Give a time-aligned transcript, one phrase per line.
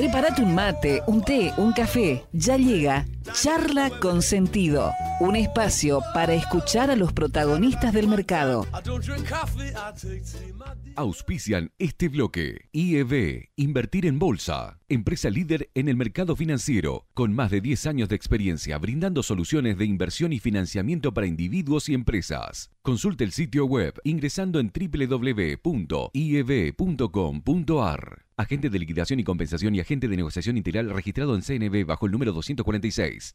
[0.00, 2.24] Prepárate un mate, un té, un café.
[2.32, 3.04] Ya llega
[3.34, 8.66] Charla con Sentido, un espacio para escuchar a los protagonistas del mercado.
[10.96, 12.70] Auspician este bloque.
[12.72, 18.08] IEB, Invertir en Bolsa, empresa líder en el mercado financiero, con más de 10 años
[18.08, 22.70] de experiencia brindando soluciones de inversión y financiamiento para individuos y empresas.
[22.82, 25.56] Consulte el sitio web ingresando en www.ieb.com.ar.
[28.38, 32.12] Agente de liquidación y compensación y agente de negociación integral registrado en CNB bajo el
[32.12, 33.34] número 246.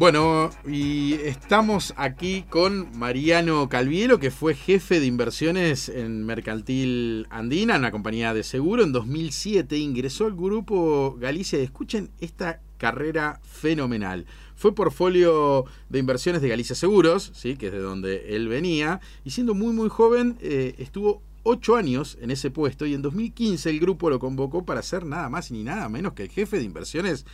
[0.00, 7.76] Bueno, y estamos aquí con Mariano Calvielo, que fue jefe de inversiones en Mercantil Andina,
[7.76, 8.82] una compañía de seguro.
[8.82, 11.58] En 2007 ingresó al grupo Galicia.
[11.58, 14.24] Escuchen esta carrera fenomenal.
[14.56, 17.56] Fue portfolio de inversiones de Galicia Seguros, ¿sí?
[17.56, 22.16] que es de donde él venía, y siendo muy muy joven eh, estuvo ocho años
[22.22, 25.62] en ese puesto y en 2015 el grupo lo convocó para ser nada más ni
[25.62, 27.26] nada menos que el jefe de inversiones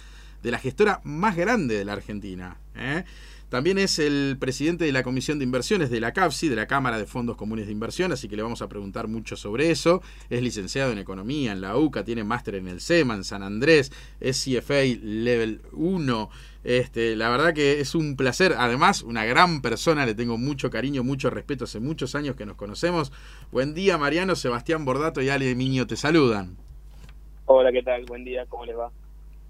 [0.42, 2.58] de la gestora más grande de la Argentina.
[2.74, 3.04] ¿eh?
[3.48, 6.98] También es el presidente de la Comisión de Inversiones de la CAPSI, de la Cámara
[6.98, 10.02] de Fondos Comunes de Inversión, así que le vamos a preguntar mucho sobre eso.
[10.30, 13.92] Es licenciado en Economía en la UCA, tiene máster en el SEMA, en San Andrés,
[14.18, 16.28] es CFA Level 1.
[16.64, 21.04] Este, la verdad que es un placer, además una gran persona, le tengo mucho cariño,
[21.04, 23.12] mucho respeto, hace muchos años que nos conocemos.
[23.52, 26.56] Buen día Mariano, Sebastián Bordato y Ale Miño te saludan.
[27.44, 28.04] Hola, ¿qué tal?
[28.06, 28.90] Buen día, ¿cómo les va?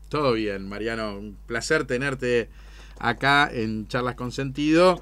[0.09, 1.19] Todo bien, Mariano.
[1.19, 2.49] Un placer tenerte
[2.99, 5.01] acá en Charlas con Sentido.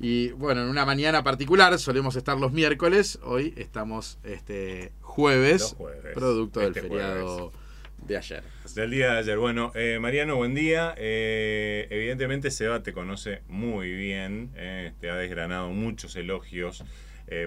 [0.00, 5.76] Y bueno, en una mañana particular, solemos estar los miércoles, hoy estamos este jueves,
[6.14, 7.52] producto del este feriado
[8.06, 8.42] de ayer.
[8.74, 9.38] Del día de ayer.
[9.38, 10.94] Bueno, eh, Mariano, buen día.
[10.98, 16.84] Eh, evidentemente Seba te conoce muy bien, eh, te ha desgranado muchos elogios.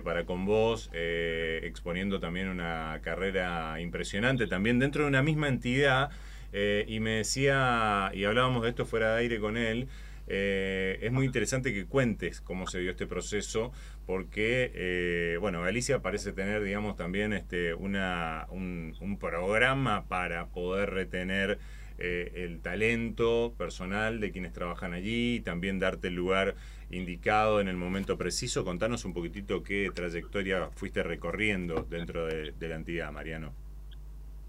[0.03, 6.09] para con vos, exponiendo también una carrera impresionante, también dentro de una misma entidad,
[6.53, 9.88] eh, y me decía, y hablábamos de esto fuera de aire con él,
[10.28, 13.72] eh, es muy interesante que cuentes cómo se dio este proceso,
[14.06, 21.59] porque, eh, bueno, Galicia parece tener, digamos, también este, una, un, programa para poder retener
[21.97, 26.53] el talento personal de quienes trabajan allí y también darte el lugar
[26.91, 28.64] indicado en el momento preciso.
[28.64, 33.66] Contanos un poquitito qué trayectoria fuiste recorriendo dentro de la entidad, Mariano.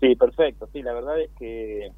[0.00, 0.68] Sí, perfecto.
[0.72, 1.90] Sí, la verdad es que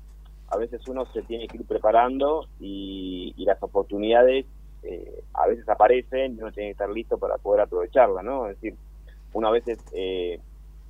[0.49, 4.47] a veces uno se tiene que ir preparando y, las oportunidades
[4.84, 8.47] eh, a veces aparecen y uno tiene que estar listo para poder aprovecharla, ¿no?
[8.47, 8.77] Es decir,
[9.33, 10.38] uno a veces eh,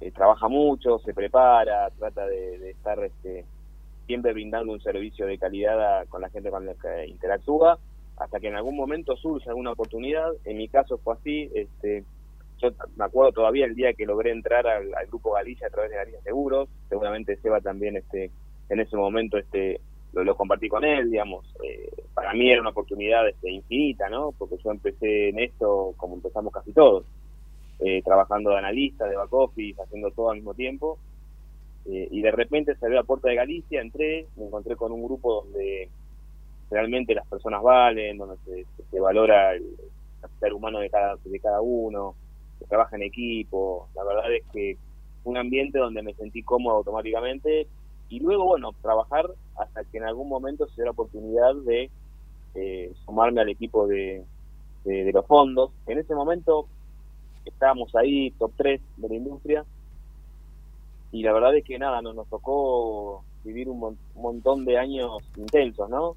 [0.00, 3.47] eh, trabaja mucho, se prepara, trata de, estar este,
[4.06, 7.78] siempre brindando un servicio de calidad con la gente con la que interactúa,
[8.19, 10.31] hasta que en algún momento surge alguna oportunidad.
[10.44, 12.04] En mi caso fue así, este,
[12.60, 15.97] yo me acuerdo todavía el día que logré entrar al, grupo Galicia a través de
[15.97, 18.31] Galicia Seguros, seguramente Seba también este
[18.69, 19.81] en ese momento este
[20.12, 24.32] lo, compartí con él, digamos, eh, para mí era una oportunidad este, infinita, ¿no?
[24.37, 27.04] Porque yo empecé en esto como empezamos casi todos,
[27.78, 30.98] eh, trabajando de analista, de back office, haciendo todo al mismo tiempo,
[31.87, 35.04] eh, y de repente salí a la puerta de Galicia, entré, me encontré con un
[35.04, 35.88] grupo donde
[36.71, 38.37] realmente las personas valen, donde
[38.91, 39.77] se, valora el,
[40.41, 42.15] ser humano de cada, de cada uno,
[42.66, 43.88] trabaja en equipo.
[43.94, 44.76] La verdad es que
[45.25, 47.66] un ambiente donde me sentí cómodo automáticamente
[48.09, 51.91] y luego, bueno, trabajar hasta que en algún momento se dio la oportunidad de
[52.54, 54.24] eh, sumarme al equipo de,
[54.84, 55.71] de, los fondos.
[55.86, 56.66] En ese momento
[57.45, 59.65] estábamos ahí, top 3 de la industria,
[61.13, 65.89] y la verdad es que nada, nos, nos tocó vivir un, montón de años intensos,
[65.89, 66.16] ¿no?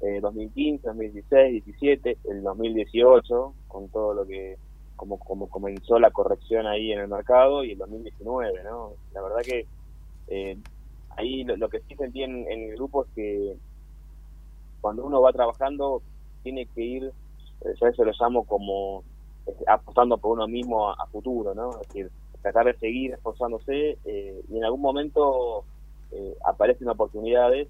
[0.00, 4.58] 2015, 2016, 2017, el 2018, con todo lo que
[4.96, 8.92] como, como comenzó la corrección ahí en el mercado y el 2019, ¿no?
[9.12, 9.66] La verdad que
[10.28, 10.56] eh,
[11.16, 13.56] ahí lo, que sí sentí en, el grupo es que
[14.80, 16.02] cuando uno va trabajando
[16.42, 19.02] tiene que ir, eh, yo eso lo llamo como
[19.46, 21.70] este, apostando por uno mismo a, futuro, ¿no?
[21.80, 22.10] Es decir,
[22.42, 25.64] tratar de seguir esforzándose eh, y en algún momento
[26.44, 27.66] aparecen oportunidades,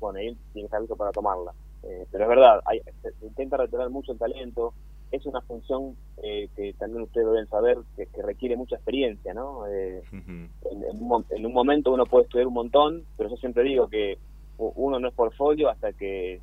[0.00, 1.54] bueno, ahí tiene que estar listo para tomarla.
[1.82, 4.74] Eh, pero es verdad, hay, se, intenta retener mucho el talento,
[5.12, 9.66] es una función eh, que también ustedes deben saber que, requiere mucha experiencia, ¿no?
[9.66, 14.18] Eh, en, un, momento uno puede estudiar un montón, pero yo siempre digo que
[14.58, 16.40] uno no es portfolio hasta que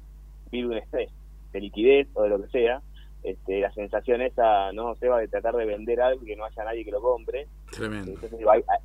[0.51, 1.09] vive un estrés
[1.51, 2.81] de liquidez o de lo que sea.
[3.23, 6.43] Este, la sensación esa, no se va de tratar de vender algo y que no
[6.43, 7.47] haya nadie que lo compre.
[7.71, 8.19] Tremendo.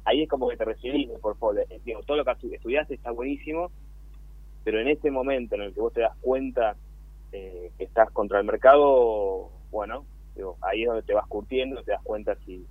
[0.05, 1.65] ahí, es como que te recibís el portfolio.
[1.85, 3.71] Digo, todo lo que estudiaste está buenísimo,
[4.65, 6.77] pero en ese momento en el que vos te das cuenta
[7.33, 11.93] eh, que estás contra el mercado, bueno, digo, ahí es donde te vas curtiendo, te
[11.93, 12.65] das cuenta si,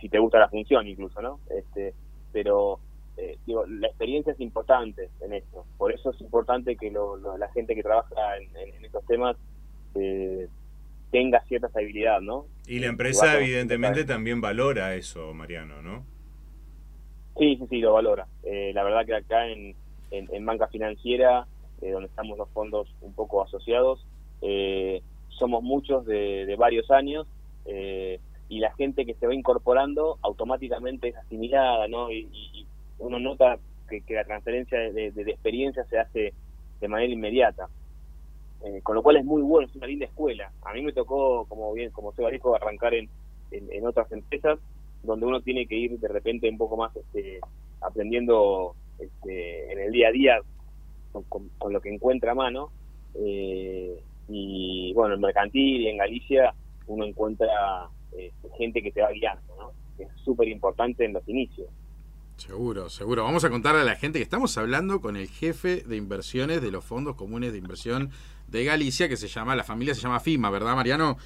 [0.00, 1.40] si te gusta la función incluso, ¿no?
[1.50, 1.94] Este,
[2.32, 2.78] pero
[3.16, 7.74] eh, digo, la experiencia es importante en esto, por eso es importante que la gente
[7.74, 9.36] que trabaja en, estos temas
[9.94, 10.48] eh,
[11.10, 12.46] tenga cierta estabilidad, ¿no?
[12.66, 16.04] Y la empresa evidentemente también valora eso, Mariano, ¿no?
[17.38, 18.26] Sí, sí, sí, lo valora.
[18.44, 19.74] Eh, la verdad que acá en,
[20.10, 21.46] en, banca financiera,
[21.80, 24.06] donde estamos los fondos un poco asociados,
[24.42, 25.02] eh,
[25.38, 27.26] somos muchos de, varios años
[27.66, 32.10] eh, y la gente que se va incorporando automáticamente es asimilada, ¿no?
[32.10, 32.66] Y,
[32.98, 33.58] uno nota
[33.88, 36.32] que, la transferencia de, experiencia se hace
[36.80, 37.68] de manera inmediata.
[38.64, 40.52] Eh, con lo cual es muy bueno, es una linda escuela.
[40.62, 43.08] A mí me tocó, como bien, como se dijo, arrancar en,
[43.50, 44.60] en, otras empresas
[45.02, 47.40] donde uno tiene que ir de repente un poco más este,
[47.80, 50.38] aprendiendo este, en el día a día
[51.28, 52.70] con, lo que encuentra a mano.
[53.14, 56.54] Eh, y bueno, en mercantil y en Galicia
[56.86, 59.72] uno encuentra eh, gente que te va guiando, ¿no?
[59.96, 61.68] que es súper importante en los inicios.
[62.36, 63.24] Seguro, seguro.
[63.24, 66.70] Vamos a contarle a la gente que estamos hablando con el jefe de inversiones de
[66.70, 68.10] los fondos comunes de inversión
[68.48, 71.18] de Galicia, que se llama, la familia se llama FIMA, ¿verdad, Mariano?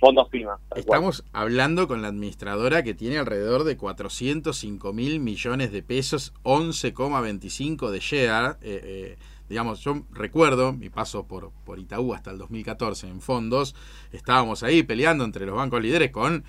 [0.00, 0.58] Fondos FIMA.
[0.74, 7.90] Estamos hablando con la administradora que tiene alrededor de 405 mil millones de pesos, 11,25
[7.90, 8.56] de share.
[8.62, 9.16] Eh, eh,
[9.48, 13.74] digamos, yo recuerdo mi paso por, por Itaú hasta el 2014 en fondos,
[14.12, 16.44] estábamos ahí peleando entre los bancos líderes con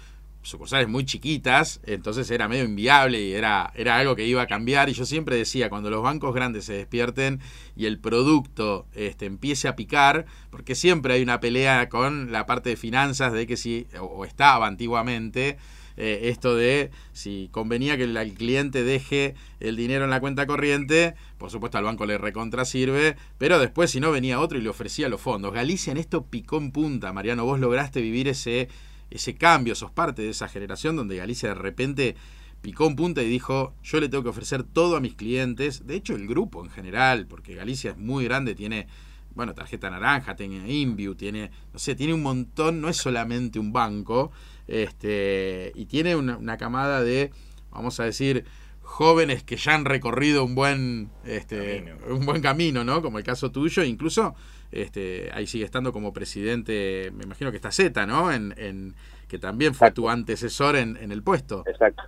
[0.46, 4.90] sucursales muy chiquitas, entonces era medio inviable y era, era algo que iba a cambiar.
[4.90, 7.40] Y yo siempre decía, cuando los bancos grandes se despierten
[7.76, 12.70] y el producto este, empiece a picar, porque siempre hay una pelea con la parte
[12.70, 15.58] de finanzas de que si, o estaba antiguamente,
[15.98, 21.16] eh, esto de si convenía que el, cliente deje el dinero en la cuenta corriente,
[21.38, 24.70] por supuesto al banco le recontra sirve, pero después si no venía otro y le
[24.70, 25.54] ofrecía los fondos.
[25.54, 28.68] Galicia en esto picó en punta, Mariano, vos lograste vivir ese,
[29.10, 32.16] ese cambio, sos parte de esa generación donde Galicia de repente
[32.62, 35.96] picó en punta y dijo, yo le tengo que ofrecer todo a mis clientes, de
[35.96, 38.88] hecho el grupo en general, porque Galicia es muy grande, tiene
[39.36, 43.74] bueno, tarjeta naranja, tiene Inview, tiene, no sé, tiene un montón, no es solamente un
[43.74, 44.32] banco,
[44.68, 47.32] este, y tiene una, camada de,
[47.72, 48.46] vamos a decir,
[48.82, 52.16] jóvenes que ya han recorrido un buen, este, camino.
[52.16, 53.02] un buen camino, ¿no?
[53.02, 54.36] Como el caso tuyo, incluso
[54.72, 58.32] este, ahí sigue estando como presidente, me imagino que está Z, ¿no?
[58.32, 58.96] En, en,
[59.28, 61.64] que también fue tu antecesor en, en, el puesto.
[61.66, 62.04] Exacto,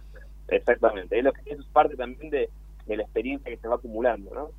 [0.49, 1.17] exactamente.
[1.17, 2.49] Es, lo que, eso es parte también de,
[2.85, 4.51] de la experiencia que se va acumulando, ¿no?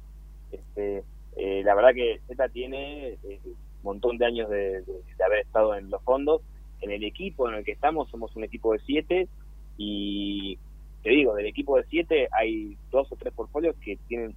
[0.50, 1.05] Este,
[1.37, 4.83] eh, la verdad que Z tiene eh, un montón de años de,
[5.25, 6.43] haber estado en los fondos.
[6.80, 9.28] En el equipo en el que estamos somos un equipo de siete
[9.76, 10.58] y
[11.02, 14.34] te digo, del equipo de siete hay dos o tres portfolios que tienen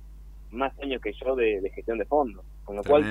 [0.52, 2.44] más años que yo de, gestión de fondos.
[2.64, 3.04] Con lo cual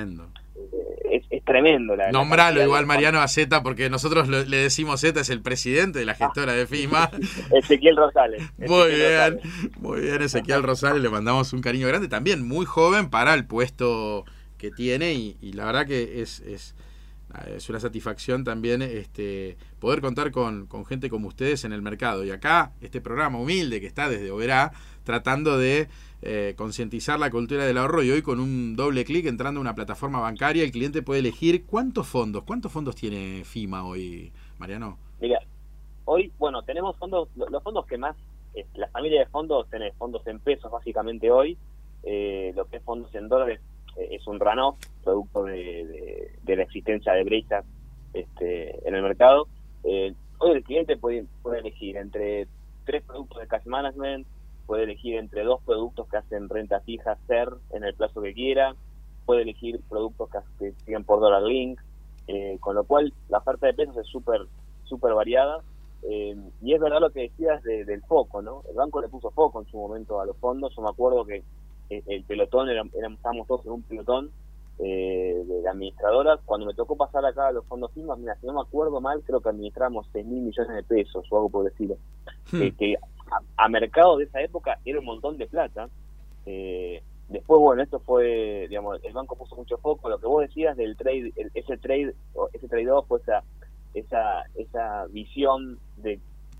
[0.55, 1.95] eh, es, tremendo.
[1.95, 6.05] La, Nombralo igual Mariano a Z porque nosotros le decimos Z es el presidente de
[6.05, 7.11] la gestora de FIMA.
[7.51, 8.43] Ezequiel Rosales.
[8.57, 9.39] muy bien,
[9.79, 14.25] muy bien Ezequiel Rosales, le mandamos un cariño grande, también muy joven para el puesto
[14.57, 16.75] que tiene y, la verdad que es, es,
[17.47, 22.23] es, una satisfacción también este, poder contar con, con gente como ustedes en el mercado.
[22.23, 24.71] Y acá, este programa humilde que está desde Oberá,
[25.03, 25.87] tratando de
[26.23, 29.73] eh, concientizar la cultura del ahorro y hoy con un doble clic entrando a una
[29.73, 34.99] plataforma bancaria el cliente puede elegir cuántos fondos, cuántos fondos tiene FIMA hoy, Mariano.
[35.19, 35.39] Mira,
[36.05, 38.15] hoy, bueno, tenemos fondos, los fondos que más,
[38.75, 41.57] la familia de fondos, tiene fondos en pesos básicamente hoy,
[42.03, 47.13] eh, lo que es fondos en dólares eh, es un runoff, producto de, la existencia
[47.13, 47.65] de brechas
[48.13, 49.47] este, en el mercado.
[49.83, 52.47] hoy el cliente puede, puede elegir entre
[52.85, 54.27] tres productos de cash management,
[54.65, 58.75] puede elegir entre dos productos que hacen renta fija ser en el plazo que quiera,
[59.25, 61.79] puede elegir productos que, siguen por dólar link,
[62.27, 64.41] eh, con lo cual la oferta de pesos es súper
[64.91, 65.61] súper variada.
[66.03, 68.63] Eh, y es verdad lo que decías del foco, ¿no?
[68.69, 70.75] El banco le puso foco en su momento a los fondos.
[70.75, 71.43] Yo me acuerdo que
[71.91, 74.31] eh, el pelotón, era, estábamos todos en un pelotón
[74.77, 76.39] de administradoras.
[76.43, 79.21] Cuando me tocó pasar acá a los fondos FIMA, mira, si no me acuerdo mal,
[79.23, 81.97] creo que administramos 6 mil millones de pesos o algo por decirlo.
[82.51, 82.69] Hmm.
[82.79, 82.95] que
[83.57, 85.87] a, mercado de esa época era un montón de plata.
[86.47, 90.75] Eh, después, bueno, esto fue, digamos, el banco puso mucho foco, lo que vos decías
[90.75, 92.15] del trade, ese trade,
[92.53, 93.43] ese trade-off, esa,
[93.93, 96.19] esa, esa visión de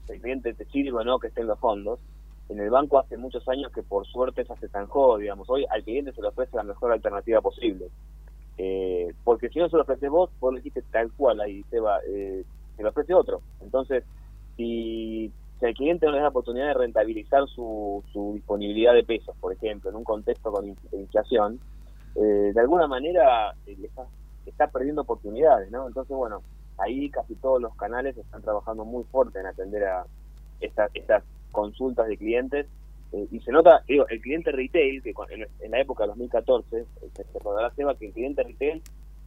[0.09, 1.99] el cliente te sirve o no que esté en los fondos,
[2.51, 6.11] en el banco hace muchos años que por suerte se zanjó, digamos, hoy al cliente
[6.11, 7.87] se le ofrece la mejor alternativa posible.
[8.57, 11.79] Eh, porque si no se lo ofrece vos, vos le dijiste tal cual, ahí se
[11.79, 12.43] va, eh,
[12.75, 13.41] se lo ofrece otro.
[13.61, 14.03] Entonces,
[14.57, 15.31] si,
[15.61, 19.53] el cliente no le da la oportunidad de rentabilizar su, su disponibilidad de pesos, por
[19.53, 21.59] ejemplo, en un contexto con inflación,
[22.15, 24.07] eh, de alguna manera está,
[24.45, 25.87] está perdiendo oportunidades, ¿no?
[25.87, 26.41] Entonces, bueno,
[26.77, 30.05] ahí casi todos los canales están trabajando muy fuerte en atender a
[30.59, 32.67] estas consultas de clientes
[33.13, 35.13] eh, y se nota, digo, el cliente retail, que
[35.59, 38.81] en, la época de 2014, eh, se recordará Seba que el cliente retail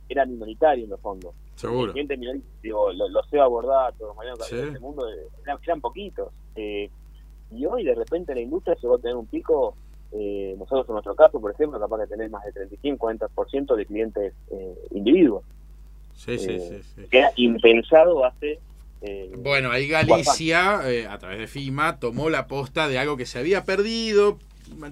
[0.09, 1.35] era minoritario en los fondos.
[1.55, 1.87] Seguro.
[1.87, 4.57] El cliente minoritario, digo, los lo Seba Bordato, Mariano sí.
[4.59, 5.29] este mundo, eh,
[5.67, 6.33] eran, poquitos.
[6.57, 9.77] y hoy de repente la industria se va a tener un pico,
[10.13, 14.35] nosotros en nuestro caso, por ejemplo, capaz de tener más de 35-40% de clientes
[14.93, 15.43] individuos.
[16.15, 17.07] Sí, sí, sí, sí.
[17.11, 18.61] Que era impensado hace
[19.07, 23.27] eh, bueno, ahí Galicia, eh, a través de FIMA, tomó la posta de algo que
[23.27, 24.39] se había perdido.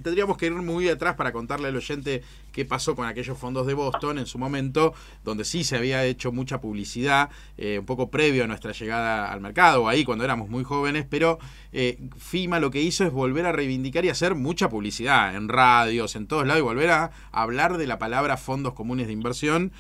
[0.02, 3.72] Tendríamos que ir muy atrás para contarle al oyente qué pasó con aquellos fondos de
[3.72, 4.92] Boston en su momento,
[5.24, 9.40] donde sí se había hecho mucha publicidad, eh, un poco previo a nuestra llegada al
[9.40, 11.38] mercado, ahí cuando éramos muy jóvenes, pero
[12.18, 16.26] FIMA lo que hizo es volver a reivindicar y hacer mucha publicidad en radios, en
[16.26, 19.72] todos lados, y volver a hablar de la palabra fondos comunes de inversión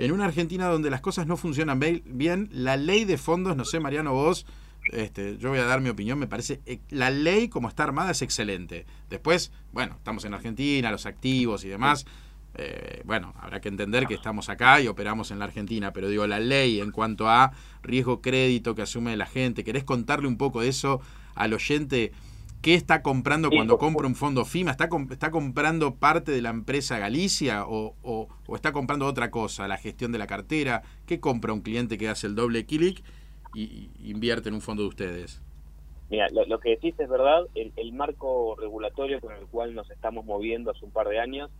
[0.00, 3.80] en una Argentina donde las cosas no funcionan bien, la ley de fondos, no sé,
[3.80, 4.46] Mariano, vos,
[4.92, 8.12] este, yo voy a dar mi opinión, me parece, eh, la ley como está armada
[8.12, 8.86] es excelente.
[9.10, 12.06] Después, bueno, estamos en Argentina, los activos y demás.
[12.54, 16.26] Eh, bueno, habrá que entender que estamos acá y operamos en la Argentina, pero digo,
[16.26, 17.52] la ley en cuanto a
[17.82, 21.02] riesgo crédito que asume la gente, ¿querés contarle un poco de eso
[21.34, 22.12] al oyente?
[22.62, 24.72] ¿Qué está comprando cuando compra un fondo FIMA?
[24.72, 29.66] ¿Está, está comprando parte de la empresa Galicia o, o, está comprando otra cosa?
[29.66, 30.82] ¿La gestión de la cartera?
[31.06, 33.02] ¿Qué compra un cliente que hace el doble clic
[33.54, 35.40] y, invierte en un fondo de ustedes?
[36.10, 37.46] Mira, lo, que decís es verdad.
[37.54, 41.50] El, el, marco regulatorio con el cual nos estamos moviendo hace un par de años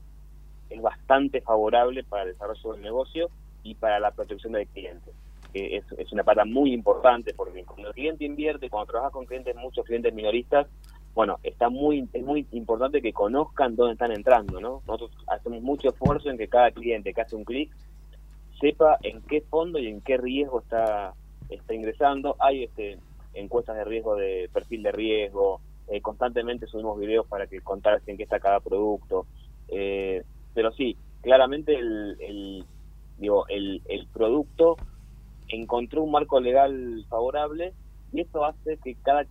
[0.68, 3.30] es bastante favorable para el desarrollo del negocio
[3.62, 5.12] y para la protección del cliente.
[5.54, 9.54] Es, es, una pata muy importante porque cuando el cliente invierte, cuando trabajas con clientes,
[9.56, 10.66] muchos clientes minoristas,
[11.14, 14.82] bueno, está muy es muy importante que conozcan dónde están entrando, ¿no?
[14.86, 17.70] Nosotros hacemos mucho esfuerzo en que cada cliente que hace un clic
[18.60, 21.14] sepa en qué fondo y en qué riesgo está
[21.48, 22.36] está ingresando.
[22.38, 22.98] Hay este
[23.34, 28.16] encuestas de riesgo de perfil de riesgo, eh, constantemente subimos videos para que contar en
[28.16, 29.26] qué está cada producto.
[29.68, 30.22] Eh,
[30.54, 32.64] pero sí, claramente el, el
[33.18, 34.76] digo el, el producto
[35.50, 37.74] encontró un marco legal favorable
[38.12, 39.26] y eso hace que cada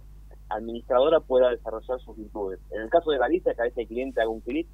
[0.50, 2.60] administradora pueda desarrollar sus virtudes.
[2.72, 4.68] En el caso de Galicia, cada vez que el cliente haga un clic,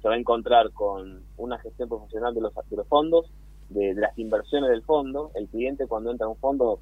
[0.00, 3.30] se va a encontrar con una gestión profesional de los, de los fondos,
[3.68, 5.30] de, las inversiones del fondo.
[5.34, 6.80] El cliente cuando entra en un fondo,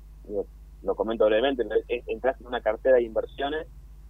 [0.83, 1.65] lo comento brevemente,
[2.07, 3.67] entra en una cartera de inversiones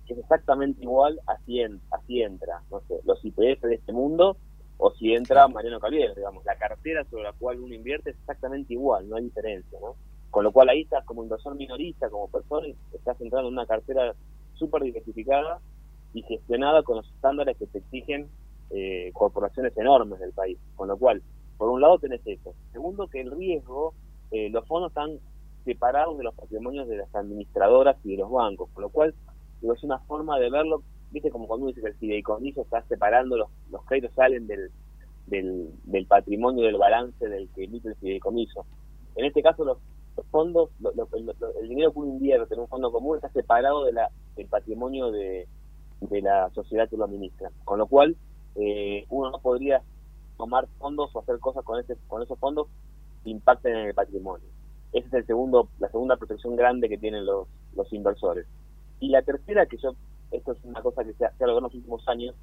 [0.07, 4.39] que es exactamente igual a si, así entra, no sé, los IPF de este mundo
[4.79, 8.73] o si entra Mariano Calvier, digamos, la cartera sobre la cual uno invierte es exactamente
[8.73, 9.97] igual, no hay diferencia, ¿no?
[10.31, 14.15] Con lo cual ahí estás como inversor minorista, como persona, estás entrando en una cartera
[14.55, 15.61] súper diversificada
[16.15, 18.29] y gestionada con los estándares que te exigen
[18.71, 20.59] eh, corporaciones enormes del país.
[20.77, 21.23] Con lo cual,
[21.57, 22.55] por un lado tenés eso.
[22.73, 23.95] Segundo, que el riesgo,
[24.31, 25.19] eh, los fondos están
[25.65, 29.15] separados de los patrimonios de las administradoras y de los bancos, con lo cual
[29.63, 33.37] es una forma de verlo, viste como cuando uno dice que el fideicomiso está separando,
[33.37, 34.71] los, los créditos salen del,
[35.27, 38.67] del, patrimonio, del balance del que emite el fideicomiso.
[39.17, 39.79] En este caso los,
[40.17, 40.71] los fondos,
[41.61, 45.11] el dinero que uno invierte en un fondo común está separado de la, del patrimonio
[45.11, 45.47] de,
[46.23, 47.51] la sociedad que lo administra.
[47.65, 48.17] Con lo cual,
[48.55, 49.83] eh, uno no podría
[50.37, 52.69] tomar fondos o hacer cosas con, ese, con esos fondos
[53.25, 54.47] que impacten en el patrimonio.
[54.93, 58.47] Esa es el segundo, la segunda protección grande que tienen los, los inversores.
[59.01, 59.95] Y la tercera, que yo,
[60.31, 62.35] esto es una cosa que se ha, se logrado en los últimos años,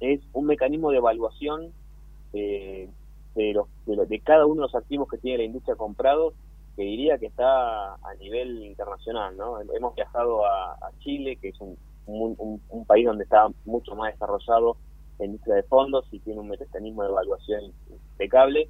[0.00, 1.72] es un mecanismo de evaluación
[2.32, 2.88] eh,
[3.34, 6.34] de, de, de, cada uno de los activos que tiene la industria comprados
[6.76, 9.60] que diría que está a nivel internacional, ¿no?
[9.60, 14.76] Hemos viajado a, Chile, que es un, un, país donde está mucho más desarrollado
[15.18, 18.68] en industria de fondos y tiene un mecanismo de evaluación impecable.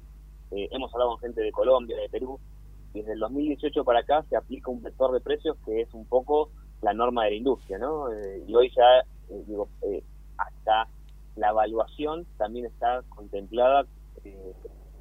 [0.51, 2.39] Eh, hemos hablado con gente de Colombia, de Perú.
[2.93, 6.51] Desde el 2018 para acá se aplica un vector de precios que es un poco
[6.81, 8.11] la norma de la industria, ¿no?
[8.11, 9.67] Eh, y hoy ya, eh, digo,
[10.37, 10.87] hasta
[11.35, 13.85] la evaluación también está contemplada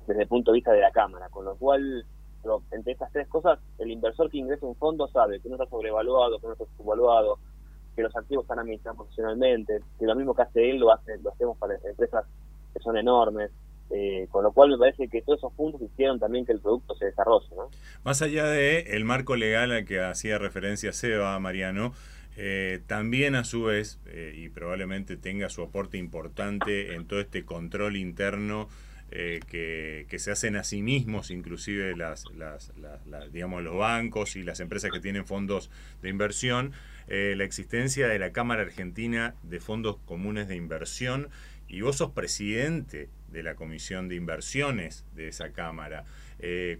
[0.06, 2.04] desde el punto de vista de la Cámara, con lo cual
[2.44, 5.66] pero entre estas tres cosas, el inversor que ingresa un fondo sabe que no está
[5.66, 7.38] sobrevaluado, que no está subvaluado,
[7.96, 11.32] que los activos están administrados profesionalmente, que lo mismo que hace él lo, hace, lo
[11.32, 12.26] hacemos para empresas
[12.74, 13.50] que son enormes.
[13.90, 16.94] Eh, con lo cual me parece que todos esos puntos hicieron también que el producto
[16.96, 17.48] se desarrolle.
[17.54, 17.68] ¿no?
[18.02, 21.92] Más allá de el marco legal al que hacía referencia Seba, Mariano,
[22.36, 27.44] eh, también a su vez, eh, y probablemente tenga su aporte importante en todo este
[27.44, 28.68] control interno
[29.12, 32.72] eh, que, que, se hacen a sí mismos, inclusive las, las,
[33.32, 35.70] digamos, los bancos y las empresas que tienen fondos
[36.02, 36.72] de inversión,
[37.06, 41.28] la existencia de la Cámara Argentina de Fondos Comunes de Inversión,
[41.68, 46.04] y vos sos presidente de la Comisión de Inversiones de esa Cámara.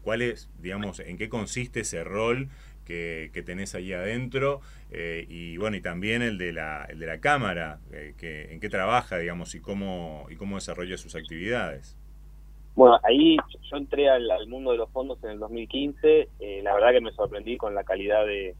[0.03, 2.49] ¿Cuál es, digamos, en qué consiste ese rol
[2.85, 7.07] que, que tenés ahí adentro eh, y bueno y también el de la, el de
[7.07, 11.97] la cámara eh, que, en qué trabaja digamos y cómo y cómo desarrolla sus actividades.
[12.75, 13.37] Bueno ahí
[13.71, 17.13] yo entré al, mundo de los fondos en el 2015 eh, la verdad que me
[17.13, 18.55] sorprendí con la calidad de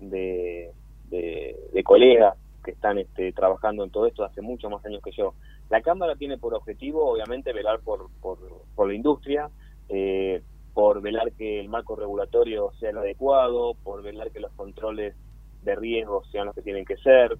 [0.00, 0.70] de,
[1.10, 4.22] de, colegas que están este, trabajando en todo esto.
[4.22, 5.34] Hace muchos más años que yo
[5.70, 8.38] la cámara tiene por objetivo obviamente velar por por,
[8.74, 9.50] por la industria
[9.88, 10.42] eh,
[10.74, 15.16] por velar que el marco regulatorio sea el adecuado, por velar que los controles
[15.62, 17.36] de riesgo sean los que tienen que ser,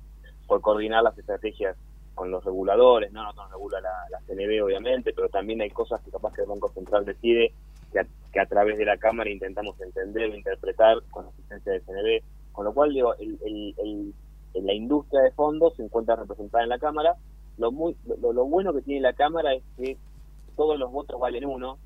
[0.48, 1.76] por coordinar las estrategias
[2.16, 6.10] con los reguladores, no, nos regula la, la CNB obviamente, pero también hay cosas que
[6.10, 7.52] capaz que el Banco Central decide
[7.92, 11.72] que a, que a través de la Cámara intentamos entender o interpretar con la asistencia
[11.72, 14.14] de CNB, con lo cual digo, el, el,
[14.54, 17.14] la industria de fondos se encuentra representada en la Cámara,
[17.58, 19.96] lo, muy, lo, bueno que tiene la Cámara es que
[20.56, 21.78] todos los votos valen uno,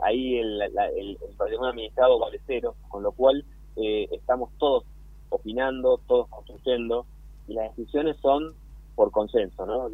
[0.00, 3.44] ahí el, el, patrimonio administrado vale cero, con lo cual
[3.76, 4.84] eh, estamos todos
[5.30, 7.06] opinando, todos construyendo,
[7.48, 8.54] y las decisiones son
[8.94, 9.88] por consenso, ¿no?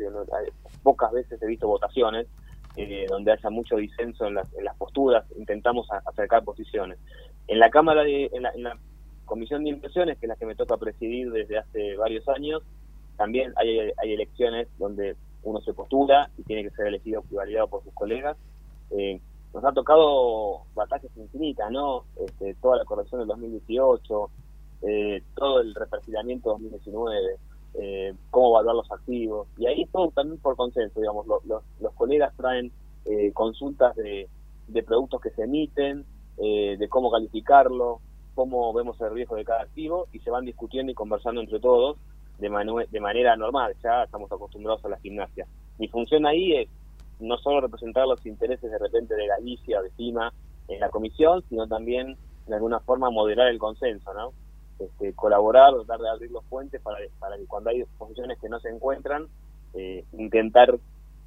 [0.82, 2.26] pocas veces he visto votaciones
[2.76, 6.98] eh, donde haya mucho disenso en las, en las posturas, intentamos acercar posiciones.
[7.48, 8.78] En la Cámara, de, en, la,
[9.24, 12.62] Comisión de Inversiones, que es la que me toca presidir desde hace varios años,
[13.16, 15.16] también hay, hay elecciones donde
[15.46, 18.36] uno se postula y tiene que ser elegido y validado por sus colegas.
[18.90, 19.20] Eh,
[19.54, 22.04] nos ha tocado batallas infinitas, ¿no?
[22.20, 24.30] Este, toda la corrección del 2018,
[24.82, 27.36] eh, todo el reperfilamiento 2019,
[27.74, 32.72] eh, cómo evaluar los activos, y ahí todo también por consenso, digamos, los colegas traen
[33.04, 34.28] eh, consultas de,
[34.66, 36.04] de, productos que se emiten,
[36.38, 38.00] eh, de cómo calificarlo,
[38.34, 41.98] cómo vemos el riesgo de cada activo, y se van discutiendo y conversando entre todos
[42.38, 45.46] de, de manera normal, ya estamos acostumbrados a la gimnasia.
[45.78, 46.68] Mi función ahí es
[47.20, 50.32] no solo representar los intereses de repente de Galicia de CIMA
[50.68, 54.32] en la comisión, sino también de alguna forma moderar el consenso, ¿no?
[54.78, 58.60] Este, colaborar, tratar de abrir los puentes para, para que cuando hay posiciones que no
[58.60, 59.26] se encuentran,
[59.74, 60.78] eh, intentar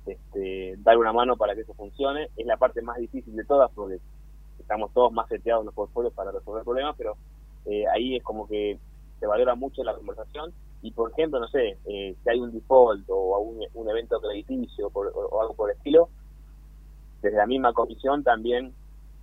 [0.06, 2.30] este, dar una mano para que eso funcione.
[2.36, 4.00] Es la parte más difícil de todas porque
[4.60, 7.18] estamos todos más seteados en los portfolios para resolver problemas, pero
[7.66, 8.78] eh, ahí es como que
[9.20, 13.04] se valora mucho la conversación y por ejemplo, no sé, eh, si hay un default
[13.10, 16.10] o un, un evento crediticio o, algo por el estilo,
[17.22, 18.74] desde la misma comisión también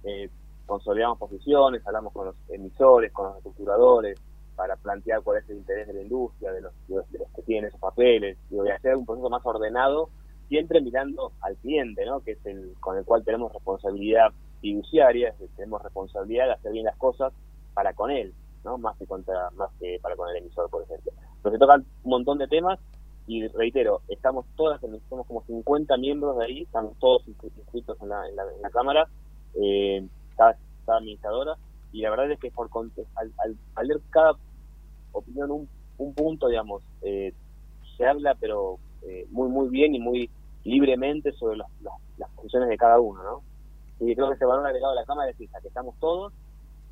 [0.04, 0.28] eh,
[0.66, 4.20] consolidamos posiciones, hablamos con los emisores, con los estructuradores,
[4.54, 7.68] para plantear cuál es el interés de la industria, de los, de los, que tienen
[7.68, 10.10] esos papeles, y voy a hacer un proceso más ordenado,
[10.48, 12.20] siempre mirando al cliente, ¿no?
[12.20, 16.96] que es el con el cual tenemos responsabilidad fiduciaria, tenemos responsabilidad de hacer bien las
[16.96, 17.32] cosas
[17.74, 18.78] para con él, ¿no?
[18.78, 21.12] más que contra más que para con el emisor, por ejemplo
[21.50, 22.78] se tocan un montón de temas
[23.26, 28.28] y reitero, estamos todas, somos como 50 miembros de ahí, estamos todos inscritos en la,
[28.28, 29.08] en la, Cámara,
[29.54, 30.06] eh,
[30.36, 30.56] cada,
[30.86, 31.56] administradora,
[31.92, 32.70] y la verdad es que por
[33.16, 33.32] al,
[33.74, 34.34] al, leer cada
[35.10, 37.32] opinión un, un punto, digamos, eh,
[37.96, 40.30] se habla pero eh, muy muy bien y muy
[40.64, 41.68] libremente sobre las,
[42.18, 43.42] las, funciones de cada uno, ¿no?
[43.98, 46.32] Y creo que ese valor agregado de la Cámara es que estamos todos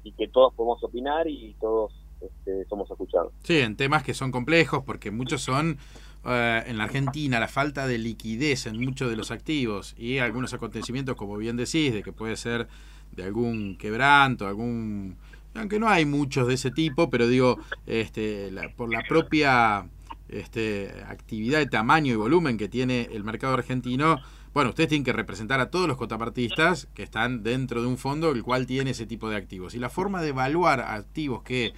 [0.02, 1.92] y que todos podemos opinar y todos
[2.24, 3.32] este, somos escuchados.
[3.42, 5.78] Sí, en temas que son complejos, porque muchos son
[6.24, 10.54] eh, en la Argentina la falta de liquidez en muchos de los activos y algunos
[10.54, 12.68] acontecimientos, como bien decís, de que puede ser
[13.12, 15.16] de algún quebranto, algún
[15.54, 19.86] aunque no hay muchos de ese tipo, pero digo, este, por la propia
[20.28, 24.18] este, actividad de tamaño y volumen que tiene el mercado argentino,
[24.52, 28.30] bueno, ustedes tienen que representar a todos los cotapartistas que están dentro de un fondo
[28.30, 29.74] el cual tiene ese tipo de activos.
[29.74, 31.72] Y la forma de evaluar activos que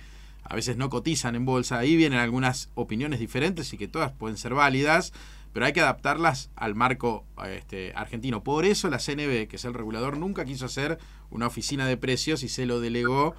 [0.49, 1.79] a veces no cotizan en bolsa.
[1.79, 5.13] Ahí vienen algunas opiniones diferentes y que todas pueden ser válidas,
[5.53, 8.43] pero hay que adaptarlas al marco este, argentino.
[8.45, 10.99] Por eso la CNB, que es el regulador, nunca quiso hacer
[11.31, 13.35] una oficina de precios y se lo delegó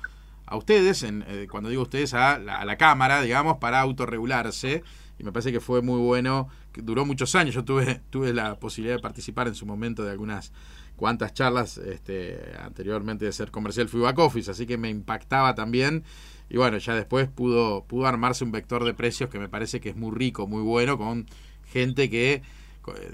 [0.46, 4.84] a ustedes, en, eh, cuando digo ustedes, a la, Cámara, digamos, para autorregularse.
[5.20, 8.60] y me parece que fue muy bueno, que duró muchos años, yo tuve, tuve la
[8.60, 10.54] posibilidad de participar en su momento de algunas
[10.96, 16.04] cuantas charlas este, anteriormente de ser comercial fui back office, así que me impactaba también.
[16.50, 19.90] Y bueno, ya después pudo, pudo armarse un vector de precios que me parece que
[19.90, 21.26] es muy rico, muy bueno, con
[21.72, 22.42] gente que,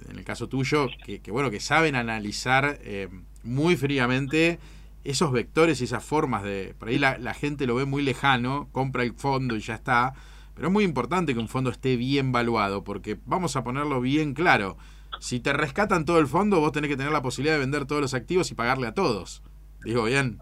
[0.10, 3.10] en el caso tuyo, que, bueno, que saben analizar eh,
[3.43, 4.60] muy fríamente
[5.04, 6.76] esos vectores y esas formas de.
[6.78, 10.13] Por ahí la, la gente lo ve muy lejano, compra el fondo y ya está.
[10.54, 14.34] Pero es muy importante que un fondo esté bien valuado, porque vamos a ponerlo bien
[14.34, 14.78] claro
[15.19, 18.02] si te rescatan todo el fondo, vos tenés que tener la posibilidad de vender todos
[18.02, 19.41] los activos y pagarle a todos.
[19.84, 20.39] Digo bien.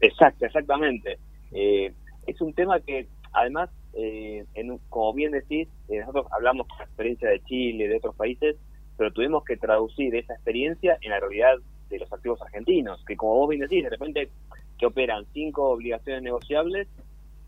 [0.00, 1.18] Exacto, exactamente.
[1.52, 1.92] Eh,
[2.26, 6.84] es un tema que, además, eh, en, como bien decís, eh, nosotros hablamos con la
[6.84, 8.56] experiencia de Chile, de otros países,
[8.96, 11.56] pero tuvimos que traducir esa experiencia en la realidad
[11.88, 14.30] de los activos argentinos, que como vos bien decís, de repente
[14.78, 16.88] que operan cinco obligaciones negociables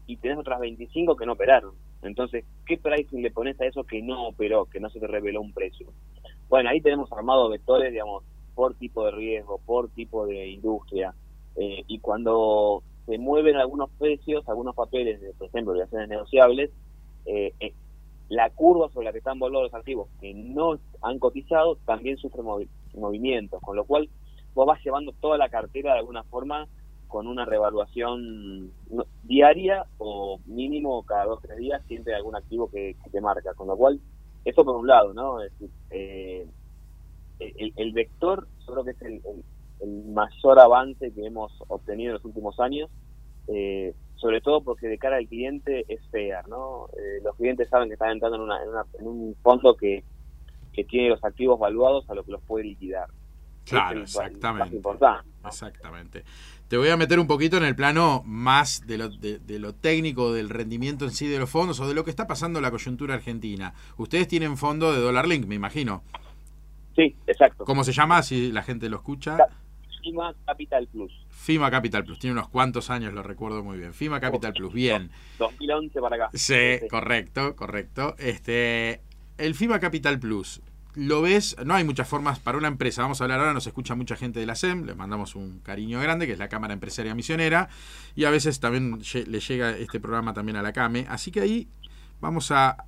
[0.06, 1.74] y tenés otras 25 que no operaron.
[2.02, 5.40] Entonces, ¿qué pricing le pones a eso que no operó, que no se te reveló
[5.40, 5.86] un precio?
[6.48, 11.14] Bueno, ahí tenemos armados vectores, digamos, por tipo de riesgo, por tipo de industria.
[11.56, 16.70] Eh, y cuando se mueven algunos precios, algunos papeles, de, por ejemplo, obligaciones negociables,
[17.26, 17.74] eh, eh,
[18.28, 22.42] la curva sobre la que están volados los activos que no han cotizado también sufre
[22.94, 24.08] movimientos, con lo cual
[24.54, 26.66] vos vas llevando toda la cartera de alguna forma
[27.08, 28.72] con una revaluación
[29.22, 33.52] diaria o mínimo cada dos o tres días siempre algún activo que, te marca.
[33.52, 34.00] Con lo cual,
[34.46, 35.42] eso por un lado, ¿no?
[35.42, 36.46] Es decir, eh,
[37.76, 39.20] el, vector yo creo que es el,
[39.86, 42.90] mayor avance que hemos obtenido en los últimos años,
[43.48, 46.86] eh, sobre todo porque de cara al cliente es fair, ¿no?
[46.96, 48.58] Eh, los clientes saben que están entrando en, una,
[48.98, 50.04] en, un fondo que,
[50.72, 53.08] que tiene los activos valuados a lo que los puede liquidar.
[53.64, 54.80] Claro, exactamente.
[55.44, 56.24] Exactamente.
[56.68, 60.32] Te voy a meter un poquito en el plano más de lo, de, lo, técnico,
[60.32, 62.70] del rendimiento en sí de los fondos o de lo que está pasando en la
[62.70, 63.74] coyuntura argentina.
[63.98, 66.02] Ustedes tienen fondo de Dollar Link, me imagino.
[66.96, 67.64] Sí, exacto.
[67.64, 69.36] ¿Cómo se llama si la gente lo escucha?
[70.02, 71.12] FIMA Capital Plus.
[71.30, 73.94] FIMA Capital Plus, tiene unos cuantos años, lo recuerdo muy bien.
[73.94, 75.10] FIMA Capital Plus, bien.
[75.38, 76.30] 2011 para acá.
[76.34, 78.14] Sí, correcto, correcto.
[78.18, 79.00] Este,
[79.38, 80.60] el FIMA Capital Plus,
[80.94, 83.02] lo ves, no hay muchas formas para una empresa.
[83.02, 86.00] Vamos a hablar ahora, nos escucha mucha gente de la SEM, le mandamos un cariño
[86.00, 87.68] grande, que es la Cámara Empresaria Misionera,
[88.14, 91.06] y a veces también le llega este programa también a la CAME.
[91.08, 91.68] Así que ahí
[92.20, 92.84] vamos a,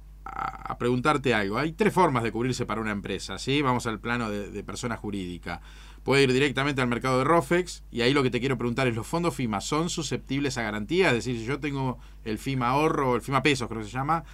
[0.79, 1.59] preguntarte algo.
[1.59, 3.63] Hay tres formas de cubrirse para una empresa, ¿sí?
[3.63, 5.61] Vamos al plano de, persona jurídica.
[6.05, 8.95] Puede ir directamente al mercado de ROFEX, y ahí lo que te quiero preguntar es,
[8.95, 11.09] ¿los fondos FIMA son susceptibles a garantía?
[11.09, 14.25] Es decir, si yo tengo el FIMA ahorro, el FIMA pesos creo que se llama,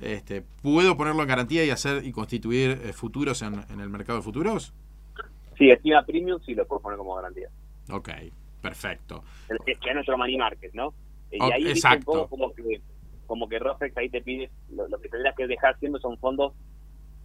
[0.00, 4.22] este, ¿Puedo ponerlo en garantía y hacer y constituir eh, futuros en, el mercado de
[4.22, 4.72] futuros?
[5.58, 7.48] Sí, estima premium sí lo puedo poner como garantía.
[7.90, 8.08] Ok,
[8.62, 9.22] perfecto.
[9.66, 10.94] Que, es nuestro money market, ¿no?
[11.30, 12.10] Y ahí exacto.
[12.10, 12.80] un poco como que,
[13.26, 16.54] como que Rofex ahí te pide, lo, lo que tendrás que dejar siendo son fondos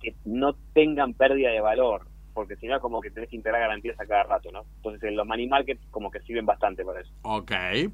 [0.02, 2.06] que no tengan pérdida de valor
[2.36, 4.66] porque si no como que tenés que integrar garantías a cada rato, ¿no?
[4.76, 7.10] Entonces los money market como que sirven bastante para eso.
[7.22, 7.52] Ok,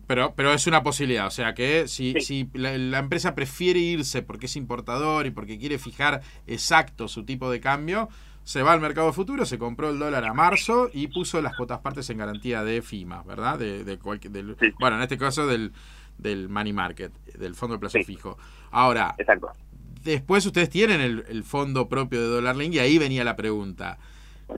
[0.08, 4.48] pero, pero es una posibilidad, o sea que si, si la, empresa prefiere irse porque
[4.48, 8.10] es importador y porque quiere fijar exacto su tipo de cambio,
[8.44, 11.80] se va al mercado futuro, se compró el dólar a marzo y puso las cuotas
[11.80, 13.60] partes en garantía de FIMA, ¿verdad?
[13.60, 14.00] De, de
[14.30, 15.72] del, Bueno, en este caso del,
[16.18, 18.40] del money market, del fondo de plazo fijo.
[18.72, 19.52] Ahora, Exacto.
[20.04, 24.00] después ustedes tienen el, el fondo propio de Dollar Link y ahí venía la pregunta.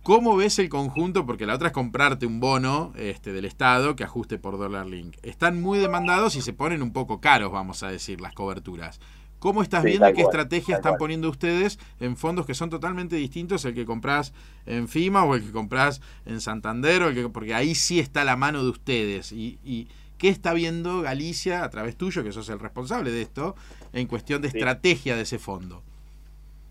[0.01, 1.25] ¿Cómo ves el conjunto?
[1.25, 5.17] Porque la otra es comprarte un bono este, del Estado que ajuste por Dollar Link.
[5.21, 8.99] Están muy demandados y se ponen un poco caros, vamos a decir, las coberturas.
[9.43, 13.73] ¿Cómo estás viendo qué estrategia están poniendo ustedes en fondos que son totalmente distintos el
[13.73, 14.34] que compras
[14.65, 17.03] en FIMA o el que compras en Santander?
[17.03, 19.34] O el que, porque ahí sí está la mano de ustedes.
[19.34, 23.58] Y, qué está viendo Galicia a través tuyo, que sos el responsable de esto,
[23.91, 25.84] en cuestión de estrategia de ese fondo?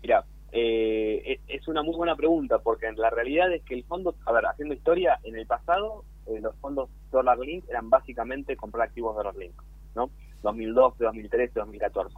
[0.01, 4.31] Mira, eh, es una muy buena pregunta, porque la realidad es que el fondo, a
[4.31, 9.15] ver, haciendo historia, en el pasado eh, los fondos Dollar Link eran básicamente comprar activos
[9.15, 9.55] Dollar Link,
[9.95, 10.11] ¿no?
[10.43, 12.15] 2012, 2013, 2014.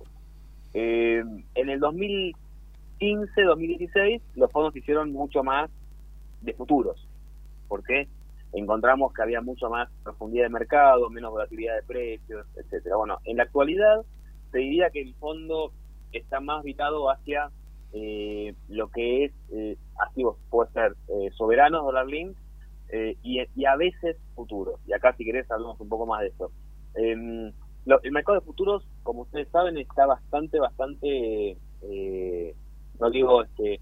[0.74, 5.72] en el 2015, 2016, los fondos hicieron mucho más
[6.42, 7.08] de futuros,
[7.70, 8.10] porque
[8.52, 12.98] encontramos que había mucho más profundidad de mercado, menos volatilidad de precios, etcétera.
[12.98, 14.02] Bueno, en la actualidad
[14.52, 15.72] te diría que el fondo
[16.12, 17.50] está más habitado hacia
[17.98, 22.36] eh, lo que es eh, activos, puede ser eh, soberanos, dólar link,
[22.90, 24.82] eh, y, a veces futuros.
[24.86, 26.52] Y acá, si querés, hablamos un poco más de eso.
[26.96, 27.54] Em,
[28.04, 31.58] el mercado de futuros, como ustedes saben, está bastante, bastante,
[33.00, 33.80] no digo este,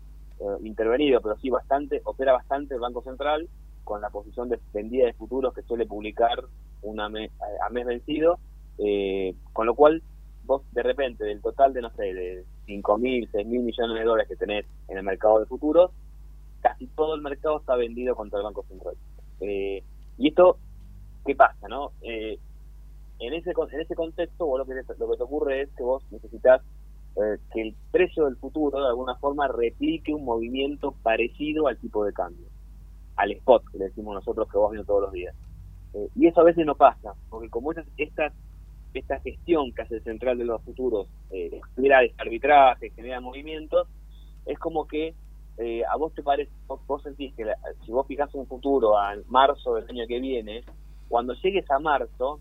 [0.62, 3.48] intervenido, pero sí bastante, opera bastante el Banco Central
[3.84, 6.44] con la posición de vendida de futuros que suele publicar
[6.82, 8.40] una a mes vencido,
[9.54, 10.04] con lo cual
[10.44, 14.04] vos de repente del total de, no sé, de 5 mil, 6 mil millones de
[14.04, 15.92] dólares que tenés en el mercado de futuros,
[16.62, 18.96] casi todo el mercado está vendido contra el Banco Central.
[19.42, 19.84] Eh,
[20.18, 20.58] y esto,
[21.26, 21.92] ¿qué pasa, no?
[22.02, 22.40] Eh,
[23.20, 26.62] en ese en ese contexto, vos lo que, te ocurre es que vos necesitas
[27.16, 32.04] eh, que el precio del futuro de alguna forma replique un movimiento parecido al tipo
[32.04, 32.48] de cambio,
[33.16, 35.36] al spot que le decimos nosotros que vos viendo todos los días.
[35.94, 38.34] Eh, y eso a veces no pasa, porque como esta, esta,
[39.00, 43.88] esta gestión que hace el central de los futuros eh, genera arbitraje, genera movimientos,
[44.46, 45.16] es como que
[45.58, 47.46] eh, a vos te parece, vos, sentís que
[47.86, 50.64] si vos fijas un futuro a marzo del año que viene,
[51.08, 52.40] cuando llegues a marzo,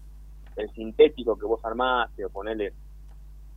[0.56, 2.72] el sintético que vos armaste o ponerle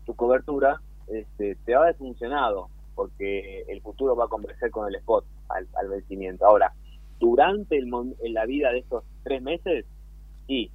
[0.05, 5.25] tu cobertura, este, te va desfuncionado porque el futuro va a converger con el spot
[5.49, 6.45] al, al vencimiento.
[6.45, 6.73] Ahora,
[7.19, 7.91] durante el,
[8.23, 9.86] en la vida de estos tres meses,
[10.47, 10.71] sí,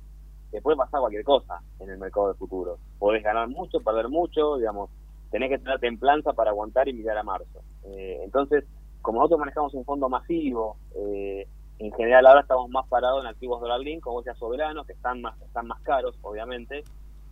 [0.51, 2.79] te puede pasar cualquier cosa en el mercado de futuros.
[2.99, 4.91] Podés ganar mucho, perder mucho, digamos,
[5.31, 7.63] tenés que tener templanza para aguantar y mirar a marzo.
[7.85, 8.65] Eh, entonces,
[9.03, 11.47] como nosotros manejamos un fondo masivo, eh,
[11.79, 15.23] en general ahora estamos más parados en activos dólar link, como ya soberanos, que están
[15.23, 16.85] más, están más caros, obviamente,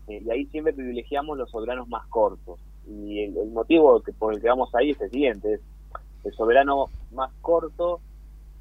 [0.06, 2.60] eh, y ahí siempre privilegiamos los soberanos más cortos.
[2.86, 5.60] Y el, motivo que, por el que vamos ahí es el siguiente, es
[6.24, 8.00] el soberano más corto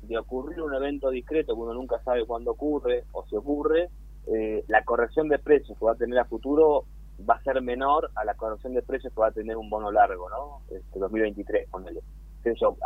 [0.02, 3.90] de ocurrir un evento discreto que uno nunca sabe cuándo ocurre o si ocurre,
[4.34, 6.86] eh, la corrección de precios que va a tener a futuro
[7.28, 9.92] va a ser menor a la corrección de precios que va a tener un bono
[9.92, 10.62] largo, ¿no?
[10.70, 12.02] Este 2023, ponele.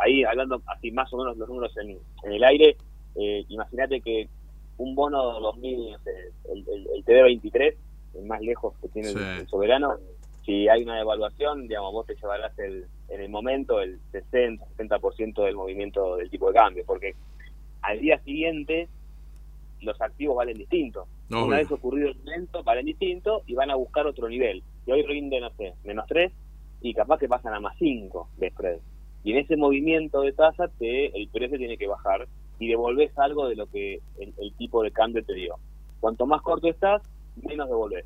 [0.02, 1.98] Ahí hablando así más o menos los números en,
[2.32, 2.76] el aire,
[3.14, 4.28] eh, imagínate que
[4.78, 5.96] un bono 2000,
[6.44, 7.74] el, el, el TD23,
[8.14, 9.98] el más lejos que tiene el, soberano,
[10.44, 15.44] si hay una devaluación, digamos, vos te llevarás el, en el momento el 60, 70%
[15.44, 17.14] del movimiento del tipo de cambio, porque
[17.82, 18.88] al día siguiente
[19.80, 20.58] los activos valen
[21.28, 21.46] distinto.
[21.46, 24.62] Una vez ocurrido el evento, valen distinto y van a buscar otro nivel.
[24.86, 26.32] Y hoy rinde, no sé, menos 3
[26.80, 28.78] y capaz que pasan a más 5 de spread.
[29.24, 32.26] Y en ese movimiento de tasa te, el precio tiene que bajar
[32.58, 35.56] y devolves algo de lo que el, el tipo de cambio te dio.
[36.00, 37.02] Cuanto más corto estás,
[37.36, 38.04] menos devolves.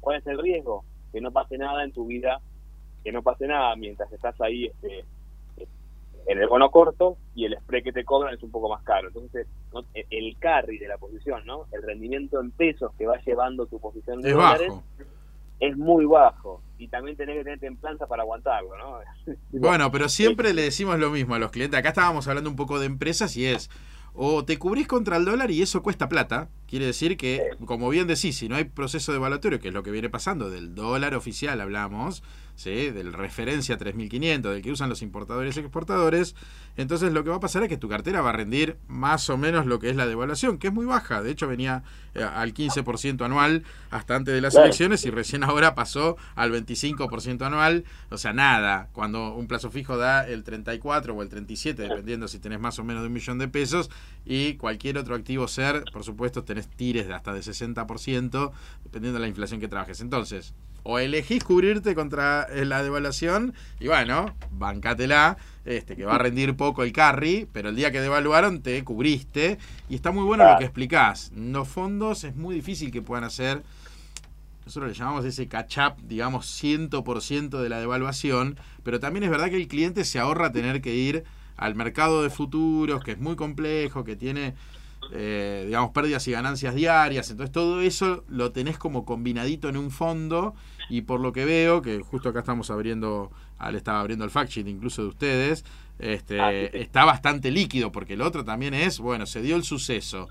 [0.00, 0.84] ¿Cuál es el riesgo?
[1.12, 2.40] Que no pase nada en tu vida,
[3.02, 5.04] que no pase nada mientras estás ahí este,
[6.26, 9.08] en el bono corto y el spread que te cobran es un poco más caro.
[9.08, 9.46] Entonces,
[10.10, 11.66] el carry de la posición, ¿no?
[11.72, 14.72] El rendimiento en pesos que va llevando tu posición de es dólares
[15.60, 18.98] es muy bajo y también tenés que tener templanza para aguantarlo, ¿no?
[19.52, 21.78] bueno, pero siempre le decimos lo mismo a los clientes.
[21.78, 23.70] Acá estábamos hablando un poco de empresas y es
[24.14, 26.48] o te cubrís contra el dólar y eso cuesta plata.
[26.66, 29.82] Quiere decir que, como bien decís, si no hay proceso de evaluatorio, que es lo
[29.82, 32.22] que viene pasando, del dólar oficial hablamos,
[32.54, 32.90] ¿sí?
[32.90, 36.34] del referencia 3500, del que usan los importadores y exportadores,
[36.76, 39.36] entonces lo que va a pasar es que tu cartera va a rendir más o
[39.36, 41.22] menos lo que es la devaluación, que es muy baja.
[41.22, 41.82] De hecho, venía
[42.14, 47.42] eh, al 15% anual hasta antes de las elecciones y recién ahora pasó al 25%
[47.44, 47.84] anual.
[48.10, 48.88] O sea, nada.
[48.92, 52.84] Cuando un plazo fijo da el 34 o el 37, dependiendo si tenés más o
[52.84, 53.90] menos de un millón de pesos,
[54.24, 58.52] y cualquier otro activo ser, por supuesto, tenés tires de hasta de 60%,
[58.84, 60.00] dependiendo de la inflación que trabajes.
[60.00, 66.18] Entonces, o elegís cubrirte contra eh, la devaluación y bueno, bancátela, este, que va a
[66.18, 70.50] rendir poco el carry, pero el día que devaluaron te cubriste y está muy bueno
[70.50, 71.32] lo que explicás.
[71.36, 73.62] Los fondos es muy difícil que puedan hacer,
[74.64, 79.56] nosotros le llamamos ese catch-up, digamos, 100% de la devaluación, pero también es verdad que
[79.56, 81.24] el cliente se ahorra tener que ir
[81.56, 84.54] al mercado de futuros, que es muy complejo, que tiene
[85.10, 87.30] eh, digamos, pérdidas y ganancias diarias.
[87.30, 90.54] Entonces todo eso lo tenés como combinadito en un fondo
[90.88, 93.30] y por lo que veo, que justo acá estamos abriendo,
[93.70, 95.64] le estaba abriendo el fact sheet incluso de ustedes,
[95.98, 100.28] este, ah, está bastante líquido porque el otro también es, bueno, se dio el suceso.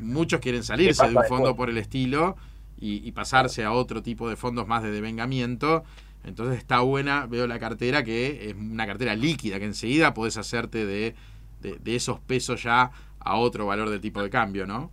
[0.00, 2.36] Muchos quieren salirse de un fondo por el estilo
[2.78, 5.84] y, pasarse a otro tipo de fondos más de devengamiento.
[6.24, 10.84] Entonces está buena, veo la cartera que es una cartera líquida, que enseguida podés hacerte
[10.84, 11.14] de,
[11.62, 14.90] de esos pesos ya a otro valor del tipo de cambio, ¿no?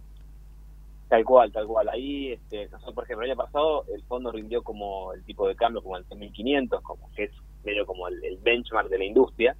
[1.13, 1.89] Tal cual, tal cual.
[1.89, 5.83] Ahí, este, por ejemplo, el año pasado el fondo rindió como el tipo de cambio,
[5.83, 7.31] como el 1500, como que es
[7.63, 9.55] medio como el, benchmark de la industria.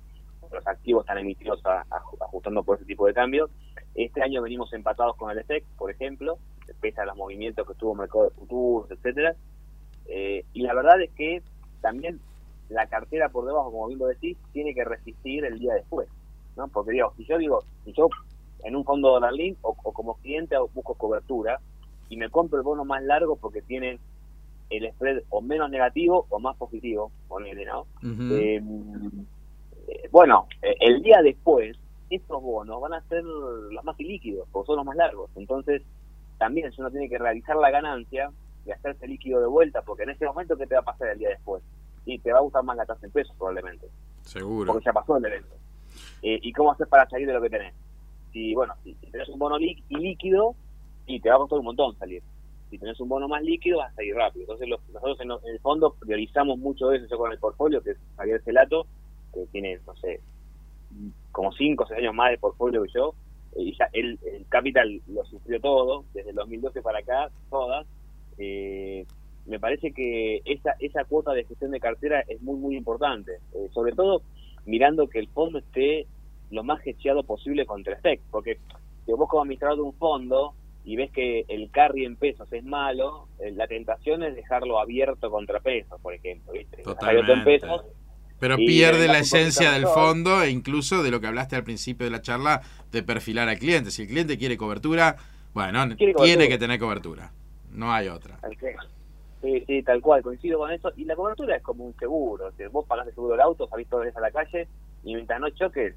[0.52, 1.62] Los activos están emitidos
[2.22, 3.52] ajustando por ese tipo de cambio.
[3.94, 6.40] Este año venimos empatados con el FX, por ejemplo,
[6.82, 9.36] pese a los movimientos que tuvo mercado de futuros, etcétera.
[10.08, 11.44] Eh, y la verdad es que
[11.82, 12.20] también
[12.70, 16.10] la cartera por debajo, como bien lo decís, tiene que resistir el día después.
[16.56, 16.68] ¿no?
[16.70, 18.10] Porque digo, si yo digo, si yo
[18.64, 21.60] en un fondo dólar link o, como cliente busco cobertura
[22.10, 24.00] y me compro el bono más largo porque tiene
[24.70, 27.86] el spread o menos negativo o más positivo, ponele, ¿no?
[28.02, 29.26] Em,
[29.88, 31.78] eh, bueno, eh, el día después,
[32.10, 35.30] estos bonos van a ser los más ilíquidos, porque son los más largos.
[35.36, 35.82] Entonces,
[36.38, 38.32] también uno tiene que realizar la ganancia,
[38.66, 41.20] de hacerse líquido de vuelta, porque en ese momento, ¿qué te va a pasar el
[41.20, 41.62] día después?
[42.06, 43.88] Y te va a gustar más la tasa en pesos probablemente.
[44.22, 44.72] Seguro.
[44.72, 45.56] Porque ya pasó el evento.
[46.22, 47.74] Eh, ¿Y cómo haces para salir de lo que tenés?
[48.34, 50.56] Si, bueno, si, tenés un bono líquido,
[51.06, 52.22] y te va a costar un montón salir.
[52.70, 54.44] Si tenés un bono más líquido, vas a salir rápido.
[54.44, 57.06] Entonces, nosotros en, el fondo priorizamos mucho eso.
[57.10, 58.88] Yo con el portfolio, que es Javier Celato,
[59.34, 60.22] que tiene, no sé,
[61.32, 63.14] como 5 o 6 años más de portfolio que yo,
[63.56, 64.20] y ya el,
[64.50, 67.86] Capital lo sufrió todo, desde el 2012 para acá, todas.
[68.38, 69.06] Eh,
[69.46, 73.34] me parece que esa, esa cuota de gestión de cartera es muy, muy importante.
[73.54, 74.22] Eh, sobre todo
[74.66, 76.08] mirando que el fondo esté
[76.54, 78.60] lo más gecheado posible contra STEC, porque
[79.06, 80.54] si vos como administrador de un fondo
[80.86, 85.32] y ves que el carry en pesos es malo, eh, la tentación es dejarlo abierto
[85.32, 86.54] contra pesos, por ejemplo.
[86.54, 86.84] ¿viste?
[87.00, 87.82] Abierto en pesos,
[88.40, 92.12] pero pierde la esencia del fondo e incluso de lo que hablaste al principio de
[92.12, 92.62] la charla
[92.92, 93.90] de perfilar al cliente.
[93.90, 95.16] Si el cliente quiere cobertura,
[95.54, 97.32] bueno, tiene que tener cobertura.
[97.72, 98.40] No hay otra.
[99.42, 100.92] Sí, sí, tal cual, coincido con eso.
[100.96, 102.52] Y la cobertura es como un seguro.
[102.58, 104.68] Si vos pagás el seguro del auto, salís todos los a la calle
[105.04, 105.96] y mientras no choques,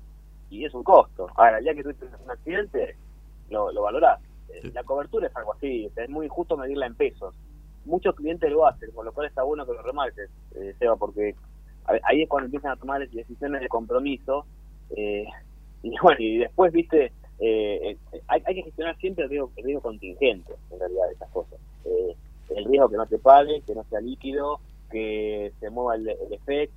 [0.50, 1.28] y es un costo.
[1.37, 2.96] Ahora, el día que tú tienes un accidente,
[3.50, 4.20] lo, lo valorás.
[4.72, 7.35] La cobertura es algo así, es muy injusto medirla en pesos.
[7.85, 11.35] Muchos clientes lo hacen, con lo cual está bueno que lo remarques, eh, Seba, porque
[12.02, 14.46] ahí es cuando empiezan a tomar decisiones de compromiso
[14.90, 15.26] eh,
[15.82, 19.82] y bueno y después viste eh, eh, hay, que gestionar siempre el riesgo, el riesgo
[19.82, 24.00] contingente en realidad de estas cosas el riesgo que no te pague que no sea
[24.00, 26.74] líquido que se mueva el, efecto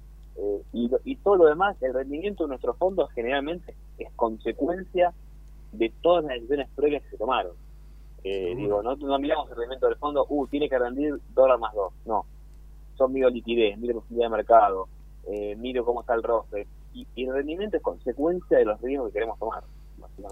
[0.74, 5.14] y, y todo lo demás el rendimiento de nuestros fondos generalmente es consecuencia
[5.72, 7.54] de todas las decisiones previas que se tomaron
[8.24, 11.94] digo no, no miramos el rendimiento del fondo uh tiene que rendir dólar más dos
[12.06, 12.26] no
[13.00, 14.88] son miro liquidez, miro profundidad de mercado,
[15.28, 16.68] eh, miro cómo está el roster.
[16.94, 19.64] Y, el rendimiento es consecuencia de los riesgos que queremos tomar.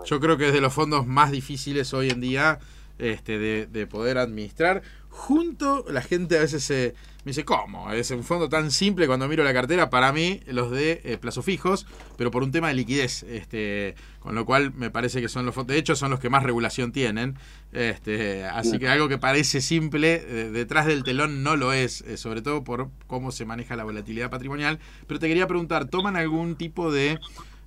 [0.05, 2.59] Yo creo que es de los fondos más difíciles hoy en día
[2.99, 4.81] este, de, poder administrar.
[5.09, 7.91] Junto, la gente a veces se, me dice, ¿cómo?
[7.91, 11.41] Es un fondo tan simple cuando miro la cartera, para mí, los de eh, plazo
[11.41, 13.23] fijos, pero por un tema de liquidez.
[13.23, 16.29] Este, con lo cual me parece que son los fondos, de hecho son los que
[16.29, 17.35] más regulación tienen.
[17.71, 20.19] Este, así que algo que parece simple,
[20.51, 24.29] detrás del telón no lo es, eh, sobre todo por cómo se maneja la volatilidad
[24.29, 24.79] patrimonial.
[25.07, 27.19] Pero te quería preguntar, ¿toman algún tipo de...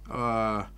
[0.09, 0.71] Ah,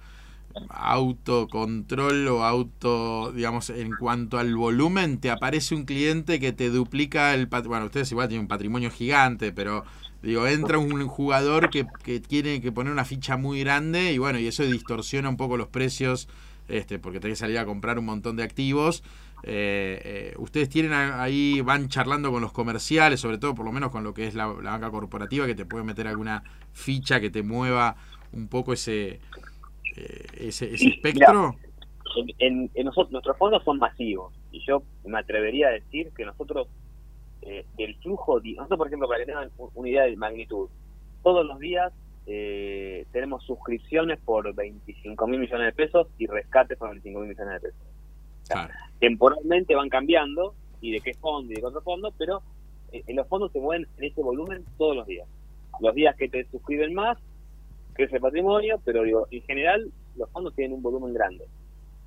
[0.68, 7.34] autocontrol o auto, digamos, en cuanto al volumen, te aparece un cliente que te duplica
[7.34, 9.84] el bueno, ustedes igual tienen un patrimonio gigante, pero
[10.22, 14.38] digo, entra un jugador que, que tiene que poner una ficha muy grande y bueno,
[14.38, 16.28] y eso distorsiona un poco los precios,
[16.68, 19.02] este, porque tenés que salir a comprar un montón de activos.
[19.44, 23.90] Eh, eh, ustedes tienen ahí, van charlando con los comerciales, sobre todo por lo menos
[23.90, 27.30] con lo que es la, la banca corporativa, que te puede meter alguna ficha que
[27.30, 27.96] te mueva
[28.32, 29.20] un poco ese,
[29.96, 31.56] eh, ese, espectro?
[32.38, 36.68] en, nosotros, nuestros fondos son masivos y yo me atrevería a decir que nosotros,
[37.42, 40.68] eh, el flujo, nosotros por ejemplo, para que tengan una idea de magnitud,
[41.22, 41.92] todos los días
[42.26, 47.62] eh, tenemos suscripciones por 25 mil millones de pesos y rescates por 25 mil millones
[47.62, 48.68] de pesos.
[48.98, 52.42] Temporalmente van cambiando y de qué fondo y de qué otro fondo, pero
[52.92, 55.26] en los fondos se mueven en ese volumen todos los días.
[55.80, 57.18] Los días que te suscriben más,
[57.92, 61.46] crece el patrimonio, pero digo, en general los fondos tienen un volumen grande.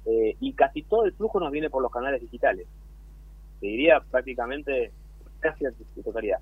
[0.06, 2.68] Eh, y casi todo el flujo nos viene por los canales digitales.
[3.60, 4.92] Te diría prácticamente
[5.40, 5.72] casi la
[6.04, 6.40] totalidad.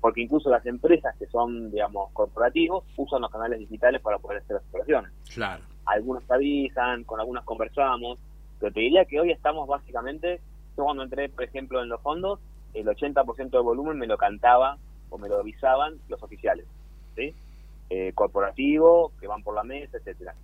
[0.00, 4.56] Porque incluso las empresas que son, digamos, corporativos, usan los canales digitales para poder hacer
[4.56, 5.12] las operaciones.
[5.34, 5.62] Claro.
[5.84, 8.18] Algunos te avisan, con algunos conversamos,
[8.58, 10.40] pero te diría que hoy estamos básicamente,
[10.76, 12.40] yo cuando entré, por ejemplo, en los fondos,
[12.74, 14.78] el 80% del volumen me lo cantaba
[15.10, 16.66] o me lo avisaban los oficiales.
[17.16, 17.34] ¿sí?
[17.90, 20.34] Eh, corporativo, que van por la mesa, etcétera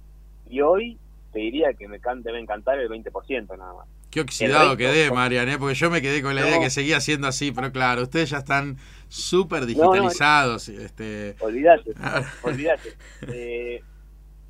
[0.51, 0.99] Y hoy
[1.33, 3.87] te diría que me can debe encantar el 20% nada más.
[4.11, 5.59] Qué oxidado quedé, Marian, ¿eh?
[5.59, 8.39] porque yo me quedé con la idea que seguía siendo así, pero claro, ustedes ya
[8.39, 8.79] están
[9.09, 10.69] súper digitalizados.
[10.69, 11.37] este...
[11.41, 11.93] Olvídate,
[12.43, 12.95] olvídate.
[13.29, 13.83] Eh,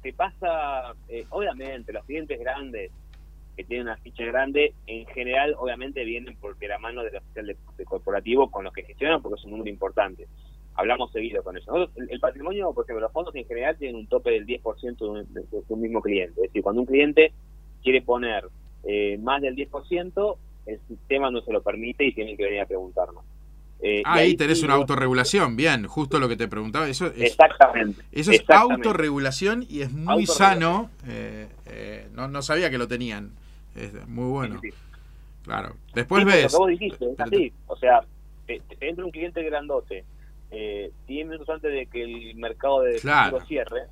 [0.03, 2.93] te pasa, eh, obviamente, los clientes grandes
[3.57, 7.85] que tienen una ficha grande, en general, obviamente, vienen porque la mano del oficial de,
[7.85, 10.29] corporativo con los que gestionan, porque es un número importante
[10.77, 11.89] hablamos seguido con eso.
[11.97, 15.35] el, patrimonio, por ejemplo, los fondos en general tienen un tope del 10% de un,
[15.35, 16.41] de, un, mismo cliente.
[16.43, 17.33] Es decir, cuando un cliente
[17.83, 18.49] quiere poner
[18.85, 20.37] eh, más del 10%,
[20.67, 23.25] el sistema no se lo permite y tiene que venir a preguntarnos.
[23.81, 26.89] Eh, ahí, tenés una autorregulación, bien, justo lo que te preguntaba.
[26.89, 28.03] Eso es, exactamente.
[28.11, 30.91] Eso es autorregulación y es muy sano.
[31.07, 33.33] Eh, eh, no, no sabía que lo tenían.
[33.75, 34.61] Es muy bueno.
[35.45, 35.77] Claro.
[35.95, 36.53] Después ves.
[36.53, 37.53] Lo vos dijiste, así.
[37.67, 38.01] O sea,
[38.47, 40.05] te entra un cliente grandote
[40.51, 43.41] eh, 10 minutos antes de que el mercado de claro.
[43.47, 43.87] cierre.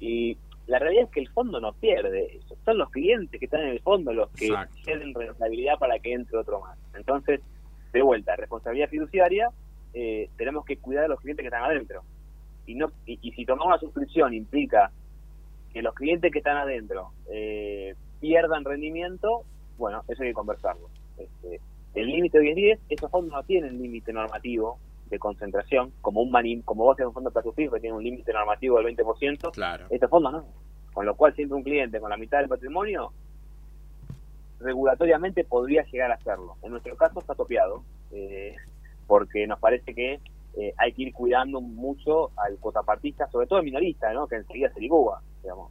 [0.00, 0.36] Y
[0.66, 2.40] la realidad es que el fondo no pierde.
[2.64, 6.38] Son los clientes que están en el fondo los que tienen rentabilidad para que entre
[6.38, 6.78] otro más.
[6.94, 7.40] Entonces,
[7.92, 9.50] de vuelta, responsabilidad fiduciaria,
[9.94, 12.02] eh, tenemos que cuidar a los clientes que están adentro.
[12.66, 14.92] Y, no, y, si tomamos una suscripción implica
[15.72, 19.44] que los clientes que están adentro eh, pierdan rendimiento,
[19.78, 20.90] bueno, eso hay que conversarlo.
[21.16, 21.60] Este,
[21.94, 24.78] el límite hoy es 10, esos fondos no tienen límite normativo
[25.08, 28.32] de concentración, como un manim, como vos tenés un fondo fijo que tiene un límite
[28.32, 29.86] normativo del 20%, claro.
[29.90, 30.46] estos fondos no.
[30.92, 33.12] Con lo cual siempre un cliente con la mitad del patrimonio
[34.60, 36.56] regulatoriamente podría llegar a hacerlo.
[36.62, 38.56] En nuestro caso está topiado, eh,
[39.06, 40.20] porque nos parece que
[40.56, 44.26] eh, hay que ir cuidando mucho al cuotapartista, sobre todo el minorista, ¿no?
[44.26, 45.70] que enseguida se ligúa, digamos.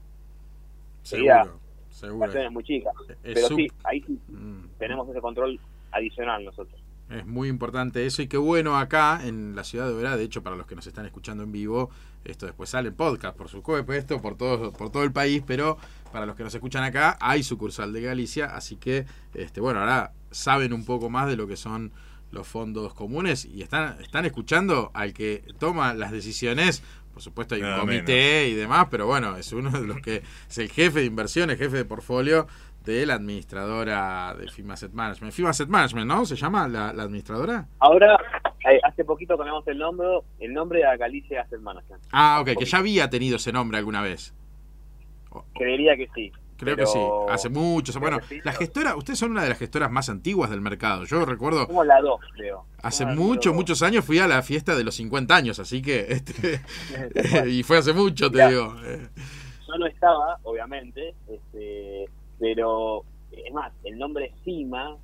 [1.02, 1.60] Seguro,
[1.90, 2.32] seguro.
[2.32, 2.92] Es muy chica.
[3.22, 4.70] Pero sí, ahí sí mm.
[4.78, 5.60] tenemos ese control
[5.92, 6.82] adicional nosotros.
[7.10, 10.44] Es muy importante eso y qué bueno acá en la ciudad de Oberá, de hecho
[10.44, 11.90] para los que nos están escuchando en vivo,
[12.26, 15.78] esto después sale en podcast, por supuesto, por todo, por todo el país, pero
[16.12, 20.12] para los que nos escuchan acá hay sucursal de Galicia, así que este bueno, ahora
[20.32, 21.94] saben un poco más de lo que son
[22.32, 26.84] los fondos comunes y están, están escuchando al que toma las decisiones.
[27.14, 30.58] Por supuesto hay un comité y demás, pero bueno, es uno de los que es
[30.60, 32.48] el jefe de inversiones, jefe de portfolio
[32.88, 35.34] de la administradora de FIMA Asset Management.
[35.34, 36.26] FIMA Asset Management, ¿no?
[36.26, 37.68] ¿Se llama la, administradora?
[37.80, 38.18] Ahora,
[38.70, 40.08] eh, hace poquito cambiamos el nombre,
[40.40, 42.04] el nombre a Galicia Asset Management.
[42.14, 44.34] Ah, ok, que ya había tenido ese nombre alguna vez.
[45.54, 46.32] Creería que sí.
[46.58, 47.96] Creo que sí, hace muchos.
[47.98, 51.04] Bueno, la gestora, ustedes son una de las gestoras más antiguas del mercado.
[51.04, 51.68] Yo recuerdo.
[51.68, 52.66] Como la dos, creo.
[52.82, 56.08] Hace muchos, muchos años fui a la fiesta de los 50 años, así que.
[56.10, 56.62] Este,
[57.48, 58.74] y fue hace mucho, te digo.
[59.68, 62.06] Yo no estaba, obviamente, este,
[62.40, 64.98] pero es más, el nombre CIMA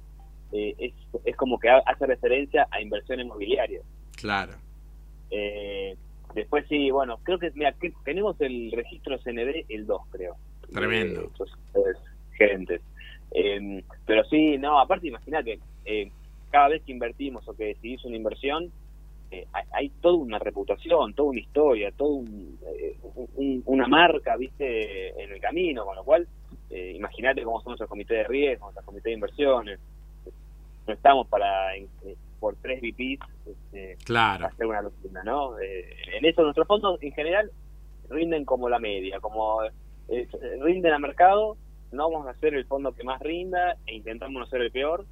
[0.51, 0.93] eh, es,
[1.25, 3.81] es como que hace referencia a inversión inmobiliaria.
[4.15, 4.53] Claro.
[5.29, 5.95] Eh,
[6.35, 7.75] después sí, bueno, creo que, mira,
[8.05, 10.35] tenemos el registro CND el 2, creo.
[10.71, 11.31] Tremendo.
[11.75, 11.79] Eh,
[12.37, 12.81] gerentes.
[13.31, 16.11] Eh, pero sí, no, aparte imagina que eh,
[16.51, 18.71] cada vez que invertimos o que decidís una inversión,
[19.31, 22.59] eh, hay, toda una reputación, toda una historia, toda un,
[23.65, 26.27] una marca, viste, en el camino, con lo cual,
[26.95, 29.79] imagínate cómo son nuestros comités de riesgo, nuestros comités de inversiones.
[30.87, 31.71] No estamos para,
[32.39, 34.47] por tres VPs, este, claro.
[34.47, 35.57] hacer una locura, ¿no?
[35.59, 37.51] en eso nuestros fondos en general
[38.09, 40.27] rinden como la media, como eh,
[40.61, 41.57] rinden a mercado,
[41.91, 45.05] no vamos a hacer el fondo que más rinda e intentamos no ser el peor,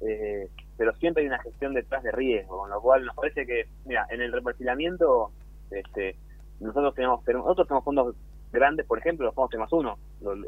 [0.00, 3.68] eh, pero siempre hay una gestión detrás de riesgo, con lo cual nos parece que,
[3.84, 5.30] mira, en el reperfilamiento,
[5.70, 6.16] este,
[6.60, 8.16] nosotros tenemos, nosotros tenemos fondos
[8.54, 9.98] grandes, por ejemplo, los fondos T más uno,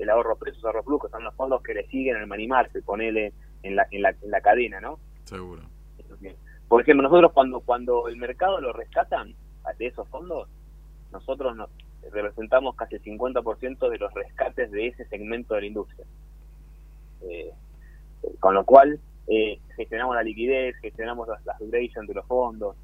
[0.00, 2.82] el ahorro precios, ahorro plus, que son los fondos que le siguen el manimar, se
[2.82, 3.32] ponele
[3.62, 4.98] en la, en la, en la cadena, ¿no?
[5.24, 5.62] Seguro.
[6.68, 9.34] Por ejemplo, nosotros cuando, cuando el mercado lo rescatan
[9.78, 10.48] de esos fondos,
[11.12, 11.68] nosotros nos,
[12.12, 16.06] representamos casi el 50% de los rescates de ese segmento de la industria.
[17.22, 17.52] Eh,
[18.40, 22.76] con lo cual, eh, gestionamos la liquidez, gestionamos las, las de los fondos.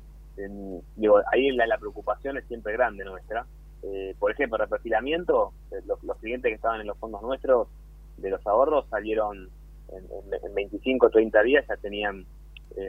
[0.97, 3.47] digo, ahí la, la, preocupación es siempre grande nuestra.
[3.83, 5.53] Eh, por ejemplo, el reperfilamiento,
[5.87, 7.69] los, los, clientes que estaban en los fondos nuestros
[8.17, 9.49] de los ahorros salieron
[9.89, 10.05] en,
[10.45, 12.25] en 25 o 30 días, ya tenían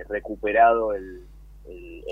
[0.08, 1.24] recuperado el,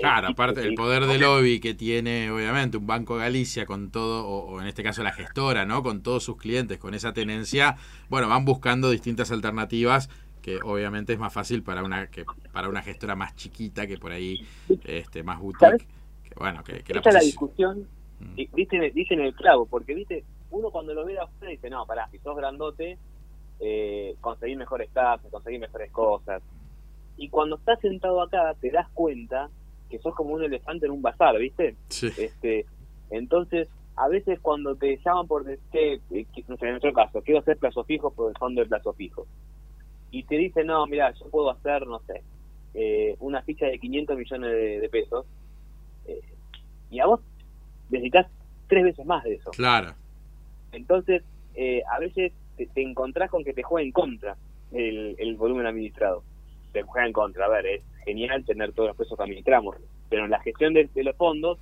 [0.00, 4.60] claro, aparte del poder de lobby que tiene, obviamente, un Banco Galicia con todo, o,
[4.60, 5.82] en este caso la gestora, ¿no?
[5.82, 7.76] Con todos sus clientes, con esa tenencia,
[8.08, 10.08] bueno, van buscando distintas alternativas
[10.40, 14.10] que obviamente es más fácil para una que para una gestora más chiquita que por
[14.10, 14.44] ahí
[14.82, 15.86] este más boutique
[16.24, 17.86] que, bueno que, que la, la, discusión
[18.22, 18.92] mm.
[18.94, 22.18] dicen, el clavo porque viste uno cuando lo ve a usted dice no pará si
[22.18, 22.98] sos grandote
[23.60, 26.42] eh, conseguir mejores tasas conseguir mejores cosas
[27.16, 29.50] y cuando estás sentado acá te das cuenta
[29.92, 31.76] que sos como un elefante en un bazar, ¿viste?
[31.90, 32.64] Este,
[33.10, 36.00] entonces, a veces cuando te llaman por que,
[36.48, 39.26] no sé, en nuestro caso, quiero hacer plazo fijo por el fondo de plazo fijo.
[40.10, 42.22] Y te dicen, no, mira, yo puedo hacer, no sé,
[42.72, 45.26] eh, una ficha de 500 millones de, pesos.
[46.06, 46.20] Eh,
[46.90, 47.20] y a vos
[47.92, 48.26] necesitas
[48.66, 49.50] tres veces más de eso.
[49.52, 49.94] Claro.
[50.72, 51.22] Entonces,
[51.54, 54.36] eh, a veces te, encontrás con que te juega en contra
[54.72, 56.24] el, el volumen administrado
[56.72, 57.46] te juega en contra.
[57.46, 59.76] A ver, es genial tener todos los pesos que administramos,
[60.08, 61.58] pero en la gestión de, los fondos,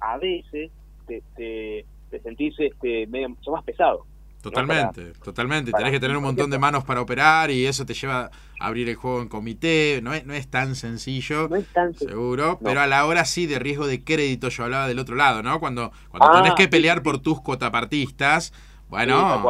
[0.00, 0.70] a veces
[1.06, 1.84] te, te,
[2.20, 4.06] sentís este, medio mucho más pesado.
[4.42, 5.70] Totalmente, totalmente.
[5.72, 8.88] Tenés que tener un montón de manos para operar y eso te lleva a abrir
[8.88, 10.00] el juego en comité.
[10.02, 13.46] No es, no es tan sencillo, no es tan seguro, pero a la hora sí
[13.46, 15.60] de riesgo de crédito, yo hablaba del otro lado, ¿no?
[15.60, 18.52] Cuando, cuando tenés ah, que pelear por tus cuotapartistas,
[18.88, 19.44] bueno,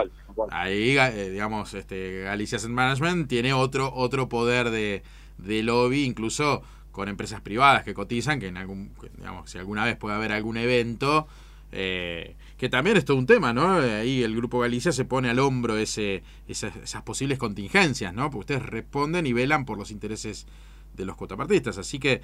[0.51, 5.05] ahí, eh, digamos, este, Galicia Asset Management tiene otro, otro poder de,
[5.39, 9.97] de lobby, incluso con empresas privadas que cotizan, que en algún, digamos, si alguna vez
[9.97, 11.29] puede haber algún evento,
[11.73, 13.79] eh, que también es todo un tema, ¿no?
[13.79, 18.25] Ahí el Grupo Galicia se pone al hombro esas posibles contingencias, ¿no?
[18.25, 20.47] Porque ustedes responden y velan por los intereses
[20.95, 21.79] de los cuotapartistas.
[21.79, 22.21] Así que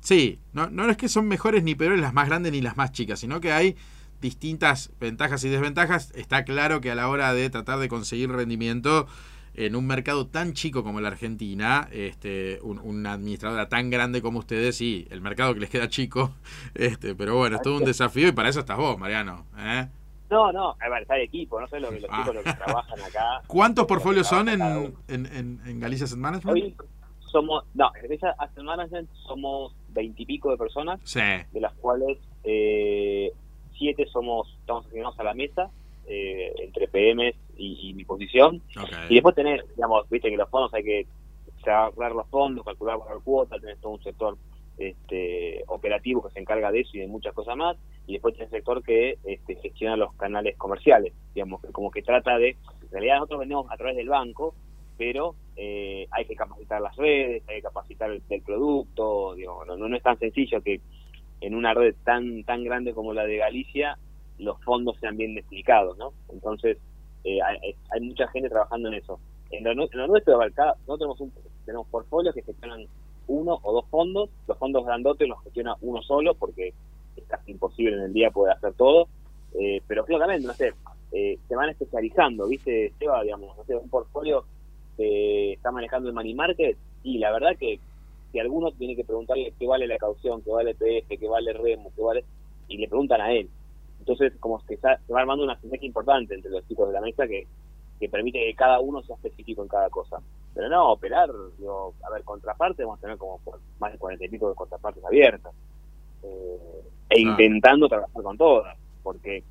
[0.00, 2.90] sí, no, no es que son mejores ni peores las más grandes ni las más
[2.90, 3.76] chicas, sino que hay
[4.20, 6.10] distintas ventajas y desventajas.
[6.16, 9.06] Está claro que a la hora de tratar de conseguir rendimiento
[9.56, 14.76] en un mercado tan chico como la Argentina, este, una administradora tan grande como ustedes,
[14.76, 16.34] sí, el mercado que les queda chico,
[16.74, 19.46] este, pero bueno, es todo un desafío y para eso estás vos, Mariano.
[19.58, 19.88] ¿eh?
[20.28, 23.00] No, no, a ver, está el equipo, no sé lo que los chicos que trabajan
[23.00, 23.42] acá.
[23.46, 24.60] ¿Cuántos portfolios son en,
[25.08, 26.54] en, en, Galicia Asset Management?
[26.54, 26.76] Hoy
[27.20, 33.32] somos, no, en Galicia Asset Management somos veintipico de personas, de las cuales eh,
[33.78, 35.70] siete somos, estamos asignados a la mesa,
[36.08, 38.62] eh, entre PMs y, mi posición.
[39.08, 41.06] Y después tenés, digamos, viste que los fondos hay que
[41.64, 44.36] cerrar los fondos, calcular la cuota, tenés todo un sector
[44.78, 47.76] este, operativo que se encarga de eso y de muchas cosas más,
[48.06, 52.02] y después tenés el sector que este, gestiona los canales comerciales, digamos, que como que
[52.02, 54.54] trata de, en realidad nosotros vendemos a través del banco,
[54.98, 59.96] pero eh, hay que capacitar las redes, hay que capacitar el, producto, digo, no, no
[59.96, 60.80] es tan sencillo que
[61.40, 63.98] en una red tan tan grande como la de Galicia
[64.38, 66.12] los fondos sean bien explicados, ¿no?
[66.32, 66.78] Entonces,
[67.24, 69.18] eh, hay, mucha gente trabajando en eso.
[69.50, 71.32] En lo, nuestro, no tenemos un,
[71.64, 72.86] tenemos portfolios que gestionan
[73.26, 76.72] uno o dos fondos, los fondos grandotes los gestiona uno solo porque
[77.16, 79.08] es casi imposible en el día poder hacer todo,
[79.58, 80.72] eh, pero claramente, no sé,
[81.12, 83.22] eh, se van especializando, ¿viste, Seba?
[83.22, 84.44] Digamos, no sé, un portfolio
[84.96, 87.80] que está manejando el money market y la verdad que
[88.32, 91.90] si alguno tiene que preguntarle qué vale la caución, qué vale PF, qué vale REMU,
[91.94, 92.24] qué vale,
[92.68, 93.48] y le preguntan a él.
[94.06, 97.26] Entonces, como que se va armando una sinergia importante entre los chicos de la mesa
[97.26, 97.44] que,
[97.98, 100.18] que permite que cada uno sea específico en cada cosa.
[100.54, 101.28] Pero no, operar,
[101.58, 103.40] digo, a ver, contraparte, vamos a tener como
[103.80, 105.52] más de cuarenta y pico de contrapartes abiertas.
[106.22, 109.42] Eh, e intentando trabajar con todas, porque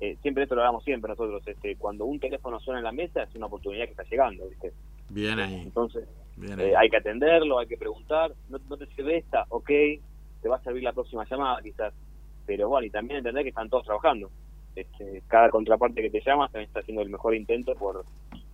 [0.00, 3.24] eh, siempre esto lo hablamos siempre nosotros, este, cuando un teléfono suena en la mesa
[3.24, 4.72] es una oportunidad que está llegando, ¿viste?
[5.10, 5.62] Bien ahí.
[5.64, 6.08] Entonces,
[6.58, 9.70] eh, hay que atenderlo, hay que preguntar, no, no te sirve esta, ok,
[10.40, 11.92] te va a servir la próxima llamada quizás
[12.48, 14.30] pero bueno, y también entender que están todos trabajando.
[14.74, 18.06] Este, cada contraparte que te llama también está haciendo el mejor intento por,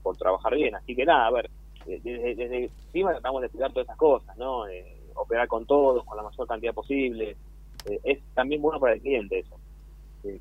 [0.03, 0.75] por trabajar bien.
[0.75, 1.49] Así que nada, a ver,
[1.87, 4.67] eh, desde, desde encima tratamos de explicar todas esas cosas, ¿no?
[4.67, 7.37] Eh, operar con todos, con la mayor cantidad posible.
[7.87, 9.61] Eh, es también bueno para el cliente eso,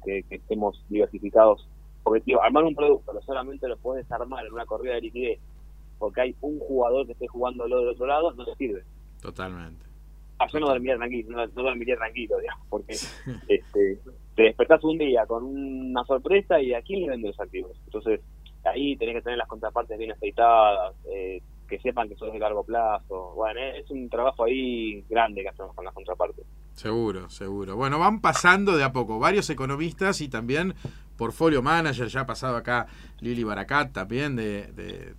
[0.03, 1.67] que, estemos diversificados.
[2.01, 5.39] Porque, armar un producto, no solamente lo puedes armar en una corrida de liquidez,
[5.99, 8.83] porque hay un jugador que esté jugando del otro lado, no te sirve.
[9.21, 9.92] Totalmente.
[10.39, 12.93] Ah, yo no dormiría tranquilo, no, dormiría tranquilo, digamos, porque
[13.47, 13.99] este,
[14.35, 17.79] te despertás un día con una sorpresa y aquí le venden los activos.
[17.85, 18.21] Entonces,
[18.65, 22.63] ahí tenés que tener las contrapartes bien aceitadas, eh, que sepan que son de largo
[22.63, 23.33] plazo.
[23.35, 26.45] Bueno, es un trabajo ahí grande que hacemos con las contrapartes.
[26.73, 27.75] Seguro, seguro.
[27.75, 30.73] Bueno, van pasando de a poco varios economistas y también
[31.23, 32.85] portfolio manager, ya ha pasado acá
[33.21, 34.67] Lili Baracat también de,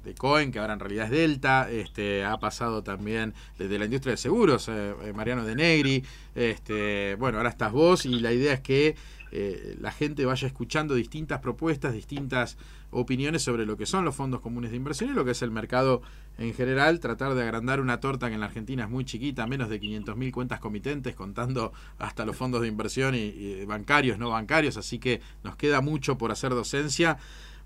[0.04, 4.10] de, Cohen, que ahora en realidad es Delta, este, ha pasado también desde la industria
[4.10, 8.52] de seguros, eh, eh, Mariano de Negri, este, bueno, ahora estás vos y la idea
[8.52, 8.96] es que
[9.34, 12.56] eh, la gente vaya escuchando distintas propuestas, distintas
[12.90, 15.50] opiniones sobre lo que son los fondos comunes de inversión y lo que es el
[15.50, 16.02] mercado
[16.38, 19.68] en general, tratar de agrandar una torta que en la Argentina es muy chiquita, menos
[19.68, 24.98] de 500.000 cuentas comitentes, contando hasta los fondos de inversión y bancarios, no bancarios, así
[24.98, 27.18] que nos queda mucho por hacer docencia.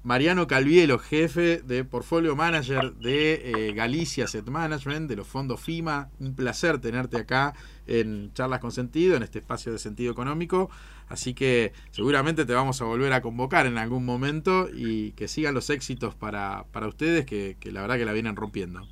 [0.05, 6.09] Mariano Calvielo, jefe de Portfolio Manager de eh, Galicia Asset Management, de los fondos FIMA.
[6.21, 7.53] Un placer tenerte acá
[7.87, 10.71] en Charlas con Sentido, en este espacio de sentido económico.
[11.09, 15.55] Así que seguramente te vamos a volver a convocar en algún momento y que sigan
[15.55, 18.83] los éxitos para, para ustedes, que, la verdad que la vienen rompiendo.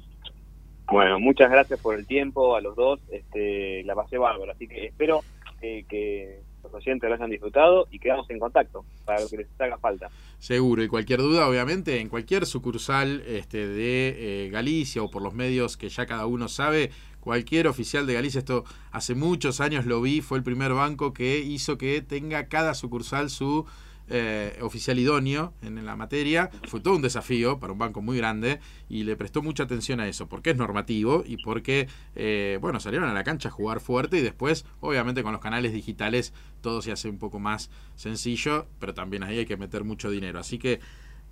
[0.91, 3.01] Bueno, muchas gracias por el tiempo a los dos.
[3.11, 5.23] Este, la pasé bárbaro, así que espero
[5.61, 9.79] que los oyentes lo hayan disfrutado y quedamos en contacto para lo que les haga
[9.79, 10.09] falta.
[10.39, 15.35] Seguro, y cualquier duda, obviamente, en cualquier sucursal este, de eh, Galicia o por los
[15.35, 16.91] medios que ya cada uno sabe,
[17.27, 21.41] cualquier oficial de Galicia, esto hace muchos años lo vi, fue el primer banco que
[21.41, 23.67] hizo que tenga cada sucursal su
[24.09, 26.51] eh, oficial idóneo en, la materia.
[26.69, 30.07] Fue todo un desafío para un banco muy grande y le prestó mucha atención a
[30.07, 34.19] eso, porque es normativo y porque, eh, bueno, salieron a la cancha a jugar fuerte
[34.19, 38.95] y después, obviamente, con los canales digitales todo se hace un poco más sencillo, pero
[38.95, 40.39] también ahí hay que meter mucho dinero.
[40.39, 40.79] Así que,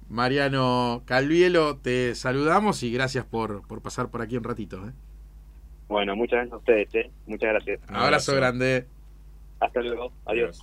[0.09, 4.89] Mariano Calvielo, te saludamos y gracias por, por pasar por aquí un ratito.
[4.89, 4.93] ¿eh?
[5.89, 7.11] Bueno, muchas gracias a ustedes.
[7.27, 7.81] Muchas gracias.
[7.89, 8.87] Un abrazo grande.
[9.61, 10.13] Hasta luego.
[10.27, 10.61] Adiós.